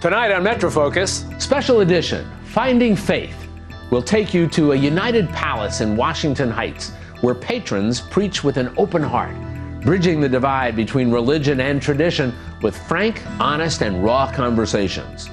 Tonight 0.00 0.30
on 0.30 0.44
Metrofocus, 0.44 1.42
special 1.42 1.80
edition 1.80 2.24
Finding 2.44 2.94
Faith 2.94 3.48
will 3.90 4.00
take 4.00 4.32
you 4.32 4.46
to 4.46 4.70
a 4.70 4.76
United 4.76 5.28
Palace 5.30 5.80
in 5.80 5.96
Washington 5.96 6.52
Heights 6.52 6.92
where 7.20 7.34
patrons 7.34 8.00
preach 8.00 8.44
with 8.44 8.58
an 8.58 8.72
open 8.76 9.02
heart, 9.02 9.34
bridging 9.80 10.20
the 10.20 10.28
divide 10.28 10.76
between 10.76 11.10
religion 11.10 11.60
and 11.60 11.82
tradition 11.82 12.32
with 12.62 12.78
frank, 12.86 13.24
honest, 13.40 13.82
and 13.82 14.04
raw 14.04 14.30
conversations. 14.30 15.30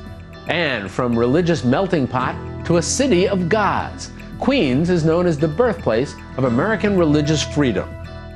And 0.48 0.90
from 0.90 1.18
religious 1.18 1.64
melting 1.64 2.08
pot 2.08 2.36
to 2.66 2.78
a 2.78 2.82
city 2.82 3.28
of 3.28 3.48
gods, 3.48 4.10
Queens 4.40 4.90
is 4.90 5.06
known 5.06 5.28
as 5.28 5.38
the 5.38 5.48
birthplace 5.48 6.16
of 6.38 6.46
American 6.46 6.98
religious 6.98 7.44
freedom. 7.44 7.88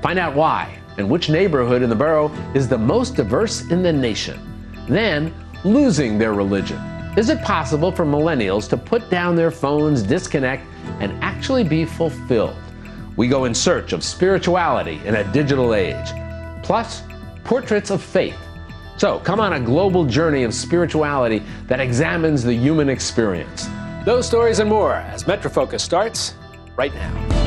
Find 0.04 0.20
out 0.20 0.36
why 0.36 0.78
and 1.00 1.10
which 1.10 1.28
neighborhood 1.28 1.82
in 1.82 1.90
the 1.90 1.96
borough 1.96 2.32
is 2.54 2.68
the 2.68 2.78
most 2.78 3.16
diverse 3.16 3.68
in 3.72 3.82
the 3.82 3.92
nation. 3.92 4.40
Then, 4.88 5.34
losing 5.64 6.18
their 6.18 6.34
religion. 6.34 6.78
Is 7.18 7.30
it 7.30 7.42
possible 7.42 7.92
for 7.92 8.06
millennials 8.06 8.70
to 8.70 8.78
put 8.78 9.10
down 9.10 9.36
their 9.36 9.52
phones, 9.52 10.04
disconnect, 10.04 10.66
and 11.00 11.12
actually 11.24 11.64
be 11.64 11.86
fulfilled? 11.86 12.56
We 13.18 13.28
go 13.28 13.46
in 13.46 13.54
search 13.54 13.92
of 13.92 14.04
spirituality 14.04 15.02
in 15.06 15.16
a 15.16 15.32
digital 15.34 15.74
age. 15.74 16.08
Plus, 16.64 17.04
portraits 17.44 17.90
of 17.90 18.02
faith. 18.02 18.38
So, 18.98 19.20
come 19.20 19.40
on 19.40 19.54
a 19.54 19.60
global 19.60 20.06
journey 20.06 20.44
of 20.44 20.54
spirituality 20.54 21.44
that 21.68 21.80
examines 21.80 22.44
the 22.44 22.54
human 22.54 22.90
experience. 22.90 23.68
Those 24.06 24.28
stories 24.28 24.60
and 24.60 24.70
more 24.70 24.96
as 24.96 25.24
Metrofocus 25.24 25.82
starts 25.82 26.36
right 26.78 26.94
now. 26.94 27.39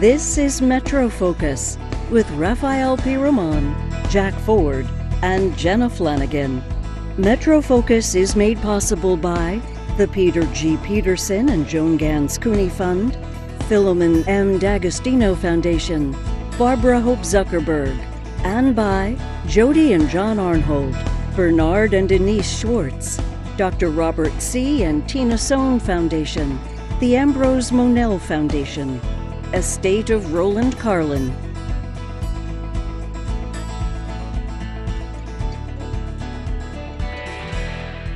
This 0.00 0.38
is 0.38 0.62
Metro 0.62 1.08
Focus 1.08 1.76
with 2.08 2.30
Rafael 2.30 2.96
Pi 2.96 3.16
Roman, 3.16 3.74
Jack 4.08 4.32
Ford, 4.32 4.86
and 5.22 5.58
Jenna 5.58 5.90
Flanagan. 5.90 6.62
Metro 7.16 7.60
Focus 7.60 8.14
is 8.14 8.36
made 8.36 8.62
possible 8.62 9.16
by 9.16 9.60
the 9.96 10.06
Peter 10.06 10.44
G. 10.52 10.76
Peterson 10.84 11.48
and 11.48 11.66
Joan 11.66 11.96
Gans 11.96 12.38
Cooney 12.38 12.68
Fund, 12.68 13.18
Filomen 13.68 14.24
M. 14.28 14.60
D'Agostino 14.60 15.34
Foundation, 15.34 16.16
Barbara 16.56 17.00
Hope 17.00 17.24
Zuckerberg, 17.24 17.98
and 18.44 18.76
by 18.76 19.16
Jody 19.48 19.94
and 19.94 20.08
John 20.08 20.36
Arnhold, 20.36 20.94
Bernard 21.34 21.92
and 21.92 22.08
Denise 22.08 22.60
Schwartz, 22.60 23.20
Dr. 23.56 23.90
Robert 23.90 24.40
C. 24.40 24.84
and 24.84 25.08
Tina 25.08 25.36
Sohn 25.36 25.80
Foundation, 25.80 26.56
the 27.00 27.16
Ambrose 27.16 27.72
Monell 27.72 28.20
Foundation, 28.20 29.00
estate 29.54 30.10
of 30.10 30.34
Roland 30.34 30.78
Carlin. 30.78 31.34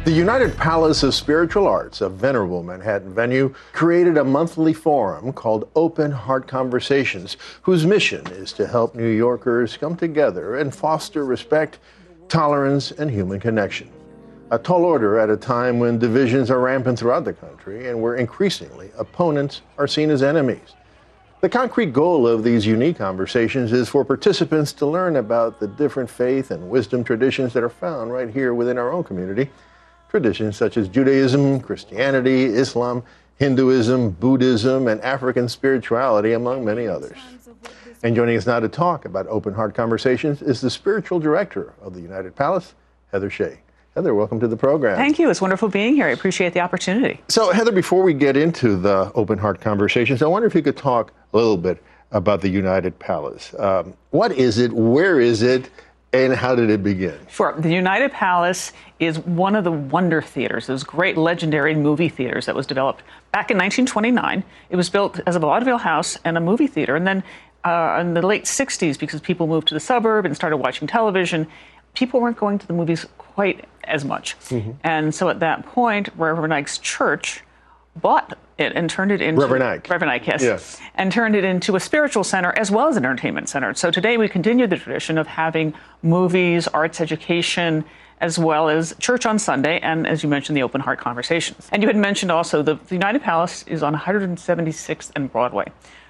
The 0.05 0.13
United 0.13 0.55
Palace 0.59 1.03
of 1.03 1.15
Spiritual 1.15 1.67
Arts, 1.67 2.03
a 2.03 2.11
venerable 2.11 2.63
Manhattan 2.63 3.15
venue, 3.15 3.55
created 3.73 4.19
a 4.19 4.25
monthly 4.25 4.75
forum 4.75 5.33
called 5.33 5.71
Open 5.75 6.11
Heart 6.11 6.49
Conversations, 6.49 7.39
whose 7.63 7.87
mission 7.87 8.27
is 8.33 8.53
to 8.55 8.67
help 8.67 8.95
New 8.95 9.09
Yorkers 9.09 9.79
come 9.79 9.97
together 9.97 10.59
and 10.59 10.75
foster 10.75 11.25
respect, 11.25 11.79
tolerance, 12.29 12.91
and 12.91 13.11
human 13.11 13.41
connection. 13.41 13.91
A 14.51 14.59
tall 14.59 14.85
order 14.85 15.19
at 15.19 15.31
a 15.31 15.37
time 15.39 15.79
when 15.79 15.99
divisions 15.99 16.51
are 16.51 16.61
rampant 16.61 16.99
throughout 16.99 17.25
the 17.25 17.33
country 17.33 17.89
and 17.89 18.03
where 18.03 18.17
increasingly 18.17 18.91
opponents 18.99 19.63
are 19.79 19.89
seen 19.89 20.11
as 20.11 20.23
enemies. 20.23 20.75
The 21.43 21.49
concrete 21.49 21.93
goal 21.93 22.29
of 22.29 22.45
these 22.45 22.65
unique 22.65 22.99
conversations 22.99 23.73
is 23.73 23.89
for 23.89 24.05
participants 24.05 24.73
to 24.75 24.87
learn 24.87 25.17
about 25.17 25.59
the 25.59 25.67
different 25.67 26.09
faith 26.09 26.53
and 26.53 26.71
wisdom 26.71 27.03
traditions 27.03 27.53
that 27.55 27.65
are 27.65 27.69
found 27.69 28.13
right 28.13 28.31
here 28.31 28.55
within 28.55 28.79
our 28.79 28.93
own 28.93 29.03
community. 29.03 29.51
Traditions 30.09 30.57
such 30.57 30.77
as 30.77 30.87
Judaism, 30.87 31.59
Christianity, 31.59 32.45
Islam, 32.45 33.03
Hinduism, 33.41 34.11
Buddhism, 34.11 34.87
and 34.87 35.01
African 35.01 35.49
spirituality, 35.49 36.35
among 36.35 36.65
many 36.65 36.87
others. 36.87 37.19
And 38.05 38.15
joining 38.15 38.37
us 38.37 38.47
now 38.47 38.61
to 38.61 38.69
talk 38.69 39.05
about 39.05 39.27
open 39.27 39.53
heart 39.53 39.75
conversations 39.75 40.43
is 40.43 40.61
the 40.61 40.71
spiritual 40.71 41.19
director 41.19 41.73
of 41.83 41.93
the 41.93 42.01
United 42.01 42.37
Palace, 42.37 42.75
Heather 43.11 43.31
Shea. 43.31 43.59
Heather, 43.97 44.15
welcome 44.15 44.39
to 44.39 44.47
the 44.47 44.57
program. 44.57 44.97
Thank 44.97 45.19
you. 45.19 45.29
It's 45.29 45.41
wonderful 45.41 45.69
being 45.69 45.97
here. 45.97 46.07
I 46.07 46.11
appreciate 46.11 46.55
the 46.55 46.61
opportunity. 46.61 47.21
So, 47.27 47.53
Heather, 47.53 47.73
before 47.73 48.05
we 48.05 48.15
get 48.15 48.37
into 48.37 48.77
the 48.77 49.11
open 49.17 49.39
heart 49.39 49.61
conversations, 49.61 50.23
I 50.23 50.27
wonder 50.27 50.47
if 50.47 50.55
you 50.55 50.63
could 50.63 50.77
talk 50.77 51.13
a 51.33 51.37
little 51.37 51.57
bit 51.57 51.83
about 52.11 52.41
the 52.41 52.49
United 52.49 52.99
Palace. 52.99 53.55
Um, 53.59 53.95
what 54.11 54.33
is 54.33 54.59
it? 54.59 54.73
Where 54.73 55.21
is 55.21 55.43
it? 55.43 55.71
And 56.15 56.35
how 56.35 56.55
did 56.55 56.69
it 56.69 56.83
begin? 56.83 57.19
Sure. 57.31 57.55
The 57.59 57.73
United 57.73 58.13
Palace 58.13 58.73
is 59.01 59.19
one 59.21 59.57
of 59.57 59.65
the 59.65 59.73
wonder 59.73 60.21
theaters, 60.21 60.67
those 60.67 60.85
great 60.85 61.17
legendary 61.17 61.75
movie 61.75 62.11
theaters 62.11 62.45
that 62.45 62.55
was 62.55 62.67
developed 62.67 63.03
back 63.33 63.51
in 63.51 63.57
1929. 63.57 64.45
It 64.69 64.77
was 64.77 64.91
built 64.91 65.21
as 65.27 65.37
a 65.37 65.39
vaudeville 65.39 65.79
house 65.79 66.19
and 66.25 66.37
a 66.37 66.41
movie 66.41 66.67
theater. 66.67 66.97
And 66.97 67.07
then 67.07 67.25
uh, 67.65 67.97
in 67.99 68.13
the 68.13 68.21
late 68.21 68.45
60s, 68.45 68.99
because 68.99 69.23
people 69.23 69.47
moved 69.47 69.69
to 69.69 69.75
the 69.75 69.81
suburb 69.81 70.27
and 70.27 70.37
started 70.37 70.59
watching 70.59 70.87
television, 70.87 71.47
people 71.95 72.21
weren't 72.21 72.37
going 72.37 72.59
to 72.59 72.67
the 72.67 72.75
movies 72.75 73.07
quite 73.17 73.65
as 73.85 74.05
much. 74.05 74.39
Mm-hmm. 74.51 74.73
And 74.85 75.15
so 75.15 75.31
at 75.31 75.41
that 75.41 75.65
point, 75.65 76.11
Reverend 76.17 76.53
Ike's 76.53 76.77
church 76.77 77.43
bought 77.97 78.37
it 78.63 78.73
and 78.75 78.89
turned 78.89 79.13
it 79.13 79.21
into 79.21 79.41
Reverend 79.41 79.65
Ike. 79.65 79.91
Reverend 79.91 80.11
Ike, 80.11 80.27
yes, 80.27 80.43
yes, 80.43 80.81
and 80.95 81.13
turned 81.13 81.37
it 81.37 81.45
into 81.45 81.77
a 81.77 81.81
spiritual 81.81 82.25
center 82.25 82.53
as 82.57 82.71
well 82.71 82.89
as 82.89 82.97
an 82.97 83.05
entertainment 83.05 83.49
center. 83.49 83.75
So 83.75 83.91
today 83.91 84.17
we 84.17 84.29
continue 84.29 84.67
the 84.67 84.79
tradition 84.79 85.19
of 85.19 85.27
having 85.27 85.75
movies, 86.03 86.69
arts 86.69 87.01
education, 87.01 87.85
as 88.23 88.39
well 88.39 88.69
as 88.69 88.95
church 89.01 89.27
on 89.27 89.39
Sunday, 89.39 89.81
and 89.81 90.07
as 90.07 90.23
you 90.23 90.29
mentioned, 90.29 90.57
the 90.57 90.63
open 90.63 90.81
heart 90.81 91.01
conversations. 91.01 91.69
And 91.73 91.83
you 91.83 91.89
had 91.89 91.97
mentioned 91.97 92.31
also 92.31 92.63
the, 92.63 92.77
the 92.87 92.95
United 92.95 93.21
Palace 93.21 93.65
is 93.67 93.83
on 93.83 93.95
176th 93.95 95.11
and 95.17 95.31
Broadway. 95.31 95.67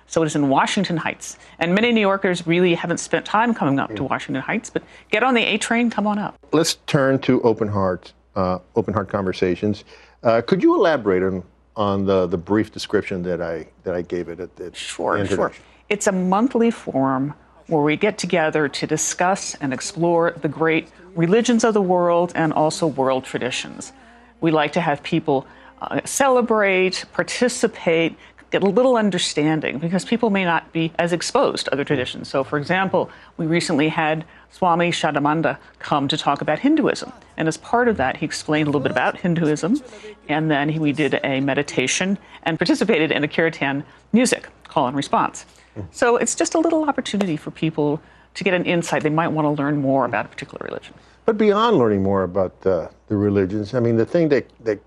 So 0.07 0.23
it 0.23 0.27
is 0.27 0.37
in 0.37 0.51
Washington 0.51 0.99
Heights. 0.99 1.39
And 1.59 1.75
many 1.75 1.91
New 1.91 2.03
Yorkers 2.03 2.47
really 2.47 2.75
haven't 2.75 2.99
spent 2.99 3.25
time 3.25 3.55
coming 3.55 3.79
up 3.79 3.97
to 3.97 4.05
Washington 4.05 4.43
Heights, 4.43 4.69
but 4.69 4.83
get 5.11 5.23
on 5.23 5.33
the 5.33 5.43
A 5.43 5.57
train, 5.57 5.89
come 5.89 6.07
on 6.07 6.19
up. 6.19 6.37
Let's 6.53 6.75
turn 6.87 7.19
to 7.21 7.41
open 7.43 7.67
heart, 7.67 8.13
uh, 8.37 8.59
open 8.77 8.93
heart 8.93 9.09
conversations. 9.09 9.85
Uh, 10.23 10.43
could 10.43 10.63
you 10.63 10.75
elaborate 10.75 11.23
on, 11.23 11.43
on 11.77 12.05
the, 12.05 12.27
the 12.27 12.37
brief 12.37 12.73
description 12.73 13.23
that 13.23 13.41
I, 13.41 13.67
that 13.85 13.95
I 13.95 14.03
gave 14.03 14.29
it 14.29 14.41
at 14.41 14.57
the 14.57 14.75
Sure, 14.75 15.25
sure. 15.27 15.53
It's 15.89 16.07
a 16.07 16.13
monthly 16.13 16.71
forum 16.71 17.35
where 17.67 17.83
we 17.83 17.97
get 17.97 18.19
together 18.19 18.69
to 18.69 18.87
discuss 18.87 19.55
and 19.57 19.73
explore 19.73 20.33
the 20.33 20.49
great 20.49 20.89
religions 21.15 21.65
of 21.65 21.75
the 21.75 21.83
world 21.83 22.33
and 22.35 22.53
also 22.53 22.87
world 22.87 23.25
traditions. 23.25 23.93
We 24.41 24.51
like 24.51 24.73
to 24.73 24.81
have 24.81 25.03
people 25.03 25.47
uh, 25.81 26.01
celebrate, 26.05 27.05
participate, 27.13 28.17
get 28.53 28.63
a 28.63 28.69
little 28.69 28.97
understanding 28.97 29.79
because 29.79 30.05
people 30.05 30.31
may 30.31 30.45
not 30.45 30.73
be 30.73 30.93
as 30.99 31.13
exposed 31.13 31.65
to 31.65 31.73
other 31.73 31.85
traditions. 31.85 32.29
So, 32.29 32.45
for 32.45 32.59
example, 32.59 33.11
we 33.39 33.47
recently 33.47 33.89
had 33.89 34.25
Swami 34.51 34.91
Shadamananda 34.91 35.57
come 35.79 36.07
to 36.09 36.19
talk 36.19 36.43
about 36.43 36.59
Hinduism. 36.59 37.11
And 37.39 37.49
as 37.49 37.57
part 37.57 37.89
of 37.89 37.97
that, 37.97 38.19
he 38.19 38.27
explained 38.27 38.67
a 38.67 38.71
little 38.71 38.83
bit 38.83 38.93
about 38.93 39.17
Hinduism. 39.17 39.83
And 40.29 40.51
then 40.51 40.69
he, 40.69 40.79
we 40.79 40.93
did 40.93 41.19
a 41.25 41.41
meditation 41.41 42.19
and 42.43 42.59
participated 42.59 43.11
in 43.11 43.25
a 43.25 43.29
kirtan 43.29 43.85
music 44.13 44.49
call 44.65 44.87
and 44.87 44.97
response. 44.97 45.47
So 45.91 46.17
it's 46.17 46.35
just 46.35 46.55
a 46.55 46.59
little 46.59 46.85
opportunity 46.85 47.39
for 47.39 47.51
people 47.51 48.01
to 48.35 48.45
get 48.45 48.53
an 48.53 48.67
insight. 48.67 49.03
They 49.03 49.11
might 49.11 49.29
want 49.29 49.47
to 49.47 49.63
learn 49.63 49.81
more 49.81 50.05
about 50.05 50.27
a 50.27 50.29
particular 50.29 50.67
religion. 50.67 50.95
But 51.25 51.39
beyond 51.39 51.79
learning 51.79 52.03
more 52.03 52.25
about 52.25 52.55
uh, 52.67 52.89
the 53.07 53.17
religions, 53.17 53.73
I 53.73 53.81
mean, 53.81 53.97
the 53.97 54.05
thing 54.05 54.29
that, 54.29 54.51
that 54.65 54.81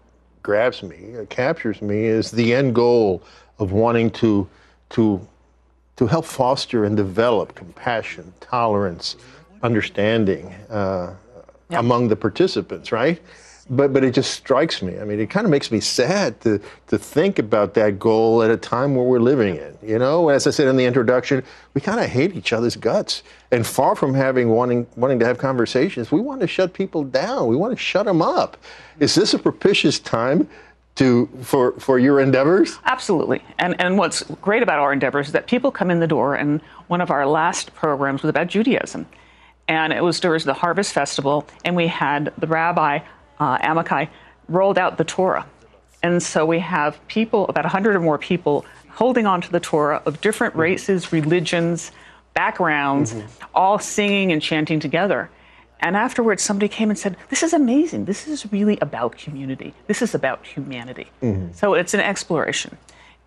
grabs 0.44 0.84
me, 0.84 1.16
uh, 1.18 1.26
captures 1.26 1.82
me, 1.82 2.06
is 2.06 2.30
the 2.30 2.54
end 2.54 2.76
goal 2.76 3.24
of 3.60 3.72
wanting 3.72 4.12
to, 4.12 4.48
to, 4.90 5.26
to 5.96 6.08
help 6.08 6.26
foster 6.26 6.86
and 6.86 6.98
develop 6.98 7.56
compassion, 7.56 8.34
tolerance, 8.42 9.16
understanding 9.64 10.54
uh, 10.70 11.14
yep. 11.70 11.80
among 11.80 12.08
the 12.08 12.16
participants, 12.16 12.92
right? 12.92 13.22
But, 13.68 13.94
but 13.94 14.04
it 14.04 14.14
just 14.14 14.32
strikes 14.32 14.84
me. 14.84 15.00
I 15.00 15.06
mean, 15.06 15.20
it 15.20 15.32
kind 15.32 15.44
of 15.44 15.50
makes 15.50 15.72
me 15.72 15.80
sad 15.80 16.40
to, 16.42 16.62
to 16.88 17.00
think 17.00 17.40
about 17.40 17.74
that 17.74 17.98
goal 17.98 18.44
at 18.44 18.52
a 18.52 18.58
time 18.58 18.94
where 18.96 19.06
we're 19.06 19.20
living 19.20 19.56
in. 19.56 19.76
You 19.82 19.98
know, 19.98 20.30
as 20.30 20.46
I 20.46 20.52
said 20.52 20.68
in 20.68 20.78
the 20.78 20.86
introduction, 20.86 21.44
we 21.74 21.82
kind 21.82 22.00
of 22.00 22.06
hate 22.06 22.36
each 22.36 22.54
other's 22.54 22.76
guts. 22.76 23.24
And 23.52 23.66
far 23.66 23.96
from 23.96 24.14
having 24.14 24.50
wanting, 24.50 24.86
wanting 24.96 25.18
to 25.18 25.26
have 25.26 25.40
conversations, 25.40 26.12
we 26.12 26.22
want 26.22 26.42
to 26.42 26.48
shut 26.48 26.74
people 26.74 27.04
down. 27.04 27.48
We 27.48 27.56
want 27.56 27.74
to 27.74 27.78
shut 27.78 28.06
them 28.06 28.22
up. 28.22 28.58
Is 29.00 29.16
this 29.16 29.34
a 29.34 29.40
propitious 29.40 29.98
time 29.98 30.48
to 30.96 31.30
for 31.42 31.74
for 31.74 32.00
your 32.00 32.20
endeavors? 32.20 32.80
Absolutely. 32.86 33.44
And 33.60 33.80
and 33.80 33.98
what's 33.98 34.24
great 34.42 34.64
about 34.64 34.80
our 34.80 34.94
endeavors 34.94 35.28
is 35.28 35.34
that 35.34 35.48
people 35.48 35.72
come 35.72 35.92
in 35.92 36.00
the 36.00 36.08
door 36.08 36.36
and 36.36 36.62
one 36.88 37.02
of 37.02 37.12
our 37.12 37.28
last 37.28 37.74
programs 37.76 38.24
was 38.24 38.30
about 38.30 38.48
Judaism. 38.48 39.06
And 39.68 39.92
it 39.92 40.04
was 40.04 40.20
during 40.20 40.44
the 40.44 40.54
Harvest 40.54 40.94
Festival, 40.94 41.48
and 41.64 41.76
we 41.76 41.88
had 41.88 42.32
the 42.38 42.46
rabbi, 42.46 43.00
uh, 43.40 43.58
Amichai, 43.58 44.10
rolled 44.48 44.78
out 44.78 44.98
the 44.98 45.04
Torah. 45.04 45.48
And 46.04 46.22
so 46.22 46.46
we 46.46 46.60
have 46.60 47.00
people, 47.08 47.48
about 47.48 47.64
100 47.64 47.96
or 47.96 48.00
more 48.00 48.20
people, 48.20 48.64
holding 48.90 49.26
on 49.26 49.42
to 49.42 49.52
the 49.52 49.60
Torah 49.60 50.04
of 50.06 50.22
different 50.22 50.56
races, 50.56 51.12
religions, 51.12 51.92
backgrounds, 52.36 53.14
mm-hmm. 53.14 53.46
all 53.56 53.80
singing 53.80 54.32
and 54.32 54.40
chanting 54.40 54.80
together. 54.80 55.32
And 55.86 55.96
afterwards, 55.96 56.42
somebody 56.42 56.68
came 56.68 56.90
and 56.90 56.98
said, 56.98 57.16
This 57.30 57.44
is 57.44 57.54
amazing. 57.54 58.06
This 58.06 58.28
is 58.28 58.52
really 58.52 58.80
about 58.82 59.20
community. 59.20 59.76
This 59.86 60.02
is 60.02 60.16
about 60.16 60.44
humanity. 60.44 61.12
Mm-hmm. 61.22 61.54
So 61.54 61.76
it's 61.76 61.94
an 61.94 62.00
exploration. 62.00 62.76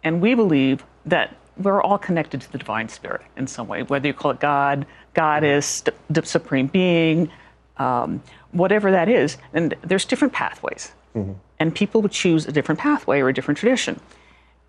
And 0.02 0.20
we 0.20 0.34
believe 0.34 0.84
that 1.06 1.37
we're 1.56 1.81
all 1.81 1.99
connected 1.99 2.40
to 2.40 2.50
the 2.50 2.58
divine 2.58 2.88
spirit 2.88 3.22
in 3.37 3.46
some 3.46 3.69
way, 3.69 3.84
whether 3.84 4.08
you 4.08 4.12
call 4.12 4.32
it 4.32 4.40
God, 4.40 4.87
goddess, 5.14 5.84
the 6.10 6.26
supreme 6.26 6.66
being, 6.66 7.31
um, 7.76 8.20
whatever 8.50 8.90
that 8.90 9.08
is. 9.08 9.38
And 9.54 9.76
there's 9.82 10.04
different 10.04 10.32
pathways. 10.32 10.90
Mm-hmm. 11.14 11.34
And 11.61 11.72
people 11.72 12.02
would 12.02 12.11
choose 12.11 12.46
a 12.46 12.52
different 12.52 12.81
pathway 12.81 13.20
or 13.20 13.28
a 13.28 13.32
different 13.32 13.58
tradition. 13.58 14.00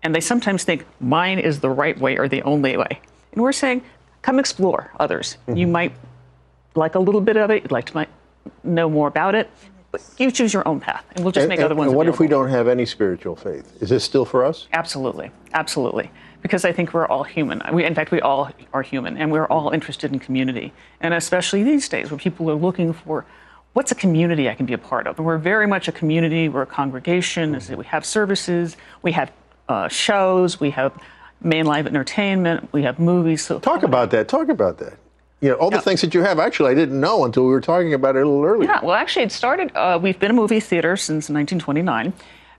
And 0.04 0.14
they 0.14 0.20
sometimes 0.20 0.62
think 0.62 0.86
mine 1.00 1.40
is 1.40 1.58
the 1.58 1.70
right 1.70 1.98
way 1.98 2.18
or 2.18 2.28
the 2.28 2.42
only 2.42 2.76
way. 2.76 3.00
And 3.32 3.42
we're 3.42 3.50
saying, 3.50 3.82
come 4.22 4.38
explore 4.38 4.92
others. 5.00 5.38
Mm-hmm. 5.48 5.56
You 5.56 5.66
might 5.66 5.92
like 6.74 6.94
a 6.94 6.98
little 6.98 7.20
bit 7.20 7.36
of 7.36 7.50
it, 7.50 7.62
you'd 7.62 7.72
like 7.72 7.86
to 7.86 8.06
know 8.64 8.88
more 8.88 9.08
about 9.08 9.34
it, 9.34 9.50
but 9.92 10.02
you 10.18 10.30
choose 10.30 10.52
your 10.52 10.66
own 10.68 10.80
path, 10.80 11.04
and 11.14 11.24
we'll 11.24 11.32
just 11.32 11.44
and, 11.44 11.48
make 11.48 11.58
and, 11.58 11.66
other 11.66 11.74
ones. 11.74 11.88
And 11.88 11.96
what 11.96 12.06
available. 12.06 12.14
if 12.14 12.20
we 12.20 12.28
don't 12.28 12.48
have 12.48 12.68
any 12.68 12.86
spiritual 12.86 13.36
faith? 13.36 13.82
Is 13.82 13.88
this 13.88 14.04
still 14.04 14.24
for 14.24 14.44
us? 14.44 14.68
Absolutely, 14.72 15.30
absolutely. 15.52 16.10
Because 16.42 16.64
I 16.64 16.72
think 16.72 16.94
we're 16.94 17.06
all 17.06 17.24
human. 17.24 17.60
We, 17.72 17.84
in 17.84 17.94
fact, 17.94 18.12
we 18.12 18.20
all 18.20 18.50
are 18.72 18.82
human, 18.82 19.16
and 19.18 19.30
we're 19.30 19.46
all 19.46 19.70
interested 19.70 20.12
in 20.12 20.18
community. 20.18 20.72
And 21.00 21.12
especially 21.12 21.62
these 21.64 21.88
days, 21.88 22.10
where 22.10 22.18
people 22.18 22.50
are 22.50 22.54
looking 22.54 22.92
for 22.92 23.26
what's 23.72 23.92
a 23.92 23.94
community 23.94 24.48
I 24.48 24.54
can 24.54 24.66
be 24.66 24.72
a 24.72 24.78
part 24.78 25.06
of. 25.06 25.18
And 25.18 25.26
we're 25.26 25.38
very 25.38 25.66
much 25.66 25.88
a 25.88 25.92
community. 25.92 26.48
We're 26.48 26.62
a 26.62 26.66
congregation. 26.66 27.54
Mm-hmm. 27.54 27.76
We 27.76 27.84
have 27.86 28.06
services. 28.06 28.76
We 29.02 29.12
have 29.12 29.32
uh, 29.68 29.88
shows. 29.88 30.58
We 30.58 30.70
have 30.70 30.92
main 31.42 31.66
live 31.66 31.86
entertainment. 31.86 32.72
We 32.72 32.82
have 32.84 32.98
movies. 32.98 33.44
So 33.44 33.58
talk 33.58 33.82
about 33.82 34.10
that. 34.12 34.28
Talk 34.28 34.48
about 34.48 34.78
that. 34.78 34.94
You 35.40 35.50
know, 35.50 35.54
all 35.56 35.70
the 35.70 35.80
things 35.80 36.02
that 36.02 36.12
you 36.12 36.22
have. 36.22 36.38
Actually, 36.38 36.70
I 36.70 36.74
didn't 36.74 37.00
know 37.00 37.24
until 37.24 37.44
we 37.44 37.50
were 37.50 37.62
talking 37.62 37.94
about 37.94 38.16
it 38.16 38.22
a 38.22 38.28
little 38.28 38.44
earlier. 38.44 38.68
Yeah, 38.68 38.80
well, 38.84 38.94
actually, 38.94 39.24
it 39.24 39.32
started. 39.32 39.74
Uh, 39.74 39.98
we've 40.00 40.18
been 40.18 40.30
a 40.30 40.34
movie 40.34 40.60
theater 40.60 40.96
since 40.96 41.30
1929. 41.30 42.12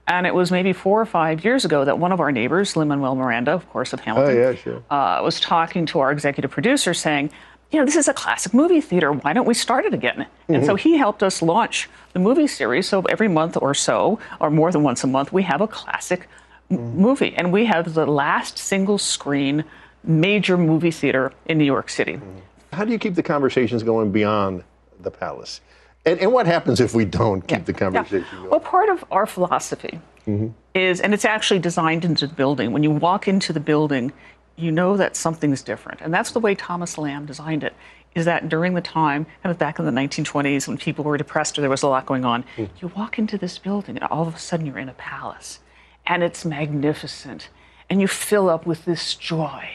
And 0.08 0.26
it 0.26 0.34
was 0.34 0.50
maybe 0.50 0.72
four 0.72 1.00
or 1.00 1.06
five 1.06 1.44
years 1.44 1.64
ago 1.64 1.84
that 1.84 1.98
one 1.98 2.10
of 2.10 2.18
our 2.18 2.32
neighbors, 2.32 2.76
Lin 2.76 2.88
Manuel 2.88 3.14
Miranda, 3.14 3.52
of 3.52 3.68
course, 3.70 3.92
of 3.92 4.00
Hamilton, 4.00 4.36
oh, 4.36 4.40
yeah, 4.40 4.54
sure. 4.54 4.82
uh, 4.90 5.20
was 5.22 5.38
talking 5.38 5.86
to 5.86 6.00
our 6.00 6.10
executive 6.10 6.50
producer 6.50 6.92
saying, 6.92 7.30
you 7.70 7.78
know, 7.78 7.86
this 7.86 7.96
is 7.96 8.08
a 8.08 8.12
classic 8.12 8.52
movie 8.52 8.80
theater. 8.80 9.12
Why 9.12 9.32
don't 9.32 9.46
we 9.46 9.54
start 9.54 9.84
it 9.84 9.94
again? 9.94 10.26
Mm-hmm. 10.26 10.54
And 10.54 10.66
so 10.66 10.74
mm-hmm. 10.74 10.88
he 10.88 10.98
helped 10.98 11.22
us 11.22 11.40
launch 11.40 11.88
the 12.12 12.18
movie 12.18 12.48
series. 12.48 12.88
So 12.88 13.02
every 13.02 13.28
month 13.28 13.56
or 13.56 13.74
so, 13.74 14.18
or 14.40 14.50
more 14.50 14.72
than 14.72 14.82
once 14.82 15.04
a 15.04 15.06
month, 15.06 15.32
we 15.32 15.44
have 15.44 15.60
a 15.60 15.68
classic 15.68 16.28
mm-hmm. 16.70 17.00
movie. 17.00 17.34
And 17.36 17.52
we 17.52 17.64
have 17.66 17.94
the 17.94 18.04
last 18.04 18.58
single 18.58 18.98
screen 18.98 19.64
major 20.04 20.58
movie 20.58 20.90
theater 20.90 21.32
in 21.46 21.58
New 21.58 21.64
York 21.64 21.88
City. 21.88 22.14
Mm-hmm. 22.14 22.38
How 22.72 22.84
do 22.84 22.92
you 22.92 22.98
keep 22.98 23.14
the 23.14 23.22
conversations 23.22 23.82
going 23.82 24.12
beyond 24.12 24.64
the 25.00 25.10
palace? 25.10 25.60
And, 26.04 26.18
and 26.20 26.32
what 26.32 26.46
happens 26.46 26.80
if 26.80 26.94
we 26.94 27.04
don't 27.04 27.42
keep 27.42 27.58
yeah. 27.58 27.64
the 27.64 27.72
conversation 27.72 28.26
yeah. 28.32 28.38
going? 28.38 28.50
Well, 28.50 28.60
part 28.60 28.88
of 28.88 29.04
our 29.10 29.26
philosophy 29.26 30.00
mm-hmm. 30.26 30.48
is, 30.74 31.00
and 31.00 31.14
it's 31.14 31.24
actually 31.24 31.60
designed 31.60 32.04
into 32.04 32.26
the 32.26 32.34
building. 32.34 32.72
When 32.72 32.82
you 32.82 32.90
walk 32.90 33.28
into 33.28 33.52
the 33.52 33.60
building, 33.60 34.12
you 34.56 34.72
know 34.72 34.96
that 34.96 35.16
something's 35.16 35.62
different. 35.62 36.00
And 36.00 36.12
that's 36.12 36.32
the 36.32 36.40
way 36.40 36.54
Thomas 36.54 36.98
Lamb 36.98 37.26
designed 37.26 37.62
it, 37.62 37.74
is 38.14 38.24
that 38.24 38.48
during 38.48 38.74
the 38.74 38.80
time, 38.80 39.26
kind 39.42 39.52
of 39.52 39.58
back 39.58 39.78
in 39.78 39.84
the 39.84 39.92
1920s 39.92 40.66
when 40.66 40.76
people 40.76 41.04
were 41.04 41.16
depressed 41.16 41.58
or 41.58 41.60
there 41.60 41.70
was 41.70 41.82
a 41.82 41.88
lot 41.88 42.06
going 42.06 42.24
on, 42.24 42.44
mm. 42.56 42.68
you 42.80 42.88
walk 42.88 43.18
into 43.18 43.38
this 43.38 43.58
building 43.58 43.96
and 43.96 44.04
all 44.04 44.26
of 44.26 44.34
a 44.34 44.38
sudden 44.38 44.66
you're 44.66 44.78
in 44.78 44.88
a 44.88 44.94
palace. 44.94 45.60
And 46.06 46.22
it's 46.22 46.44
magnificent. 46.44 47.48
And 47.88 48.00
you 48.00 48.08
fill 48.08 48.50
up 48.50 48.66
with 48.66 48.84
this 48.84 49.14
joy 49.14 49.68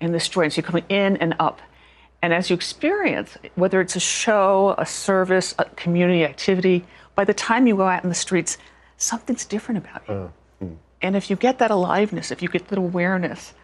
and 0.00 0.12
this 0.12 0.28
joy. 0.28 0.42
And 0.42 0.52
so 0.52 0.60
you're 0.60 0.66
coming 0.66 0.84
in 0.88 1.16
and 1.16 1.34
up. 1.38 1.60
And 2.22 2.32
as 2.32 2.48
you 2.48 2.54
experience, 2.54 3.36
whether 3.56 3.80
it's 3.80 3.96
a 3.96 4.00
show, 4.00 4.76
a 4.78 4.86
service, 4.86 5.54
a 5.58 5.64
community 5.64 6.24
activity, 6.24 6.84
by 7.16 7.24
the 7.24 7.34
time 7.34 7.66
you 7.66 7.76
go 7.76 7.86
out 7.86 8.04
in 8.04 8.08
the 8.08 8.14
streets, 8.14 8.58
something's 8.96 9.44
different 9.44 9.84
about 9.84 10.02
you. 10.08 10.14
Uh. 10.14 10.28
And 11.02 11.16
if 11.16 11.28
you 11.28 11.36
get 11.36 11.58
that 11.58 11.70
aliveness, 11.70 12.30
if 12.30 12.42
you 12.42 12.48
get 12.48 12.68
that 12.68 12.78
awareness 12.78 13.54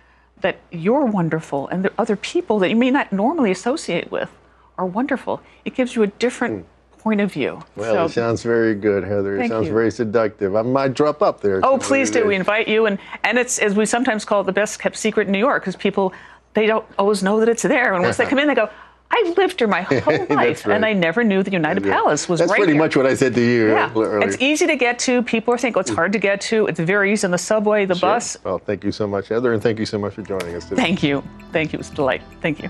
that 0.40 0.58
you're 0.70 1.04
wonderful 1.04 1.68
and 1.68 1.84
the 1.84 1.92
other 1.98 2.16
people 2.16 2.58
that 2.58 2.68
you 2.68 2.76
may 2.76 2.90
not 2.90 3.12
normally 3.12 3.50
associate 3.50 4.10
with 4.10 4.30
are 4.76 4.86
wonderful, 4.86 5.40
it 5.64 5.74
gives 5.74 5.94
you 5.94 6.02
a 6.02 6.08
different 6.08 6.64
hmm. 6.64 6.98
point 6.98 7.20
of 7.20 7.32
view. 7.32 7.62
Well, 7.76 7.94
so, 7.94 8.04
it 8.06 8.08
sounds 8.10 8.42
very 8.42 8.74
good, 8.74 9.04
Heather. 9.04 9.40
It 9.40 9.48
sounds 9.48 9.68
you. 9.68 9.72
very 9.72 9.90
seductive. 9.92 10.56
I 10.56 10.62
might 10.62 10.94
drop 10.94 11.22
up 11.22 11.40
there. 11.40 11.60
Oh, 11.64 11.78
please 11.78 12.10
do. 12.10 12.26
We 12.26 12.34
invite 12.34 12.66
you. 12.66 12.86
And, 12.86 12.98
and 13.22 13.38
it's, 13.38 13.58
as 13.60 13.74
we 13.74 13.86
sometimes 13.86 14.24
call 14.24 14.40
it, 14.40 14.44
the 14.44 14.52
best 14.52 14.80
kept 14.80 14.96
secret 14.96 15.28
in 15.28 15.32
New 15.32 15.38
York 15.38 15.62
because 15.62 15.76
people 15.76 16.12
they 16.58 16.66
don't 16.66 16.84
always 16.98 17.22
know 17.22 17.38
that 17.40 17.48
it's 17.48 17.62
there. 17.62 17.94
And 17.94 18.02
once 18.02 18.16
they 18.16 18.24
uh-huh. 18.24 18.30
come 18.30 18.38
in, 18.40 18.48
they 18.48 18.54
go, 18.54 18.68
I've 19.10 19.36
lived 19.38 19.58
here 19.58 19.68
my 19.68 19.82
whole 19.82 20.26
life, 20.28 20.66
right. 20.66 20.74
and 20.74 20.84
I 20.84 20.92
never 20.92 21.24
knew 21.24 21.42
the 21.42 21.50
United 21.50 21.84
yeah. 21.84 21.94
Palace 21.94 22.28
was 22.28 22.40
right 22.40 22.46
there. 22.46 22.46
That's 22.46 22.50
right 22.50 22.58
pretty 22.58 22.72
here. 22.72 22.82
much 22.82 22.96
what 22.96 23.06
I 23.06 23.14
said 23.14 23.34
to 23.34 23.40
you 23.40 23.68
yeah. 23.68 23.90
earlier. 23.94 24.28
It's 24.28 24.36
easy 24.40 24.66
to 24.66 24.76
get 24.76 24.98
to. 25.00 25.22
People 25.22 25.56
think, 25.56 25.76
oh, 25.76 25.80
it's 25.80 25.90
hard 25.90 26.12
to 26.12 26.18
get 26.18 26.40
to. 26.42 26.66
It's 26.66 26.80
very 26.80 27.12
easy 27.12 27.24
on 27.24 27.30
the 27.30 27.38
subway, 27.38 27.86
the 27.86 27.94
sure. 27.94 28.10
bus. 28.10 28.36
Well, 28.44 28.58
thank 28.58 28.84
you 28.84 28.92
so 28.92 29.06
much, 29.06 29.28
Heather, 29.28 29.54
and 29.54 29.62
thank 29.62 29.78
you 29.78 29.86
so 29.86 29.98
much 29.98 30.14
for 30.14 30.22
joining 30.22 30.54
us 30.54 30.68
today. 30.68 30.82
Thank 30.82 31.02
you. 31.02 31.22
Thank 31.52 31.72
you. 31.72 31.78
It 31.78 31.80
was 31.80 31.90
a 31.90 31.94
delight. 31.94 32.22
Thank 32.42 32.62
you. 32.62 32.68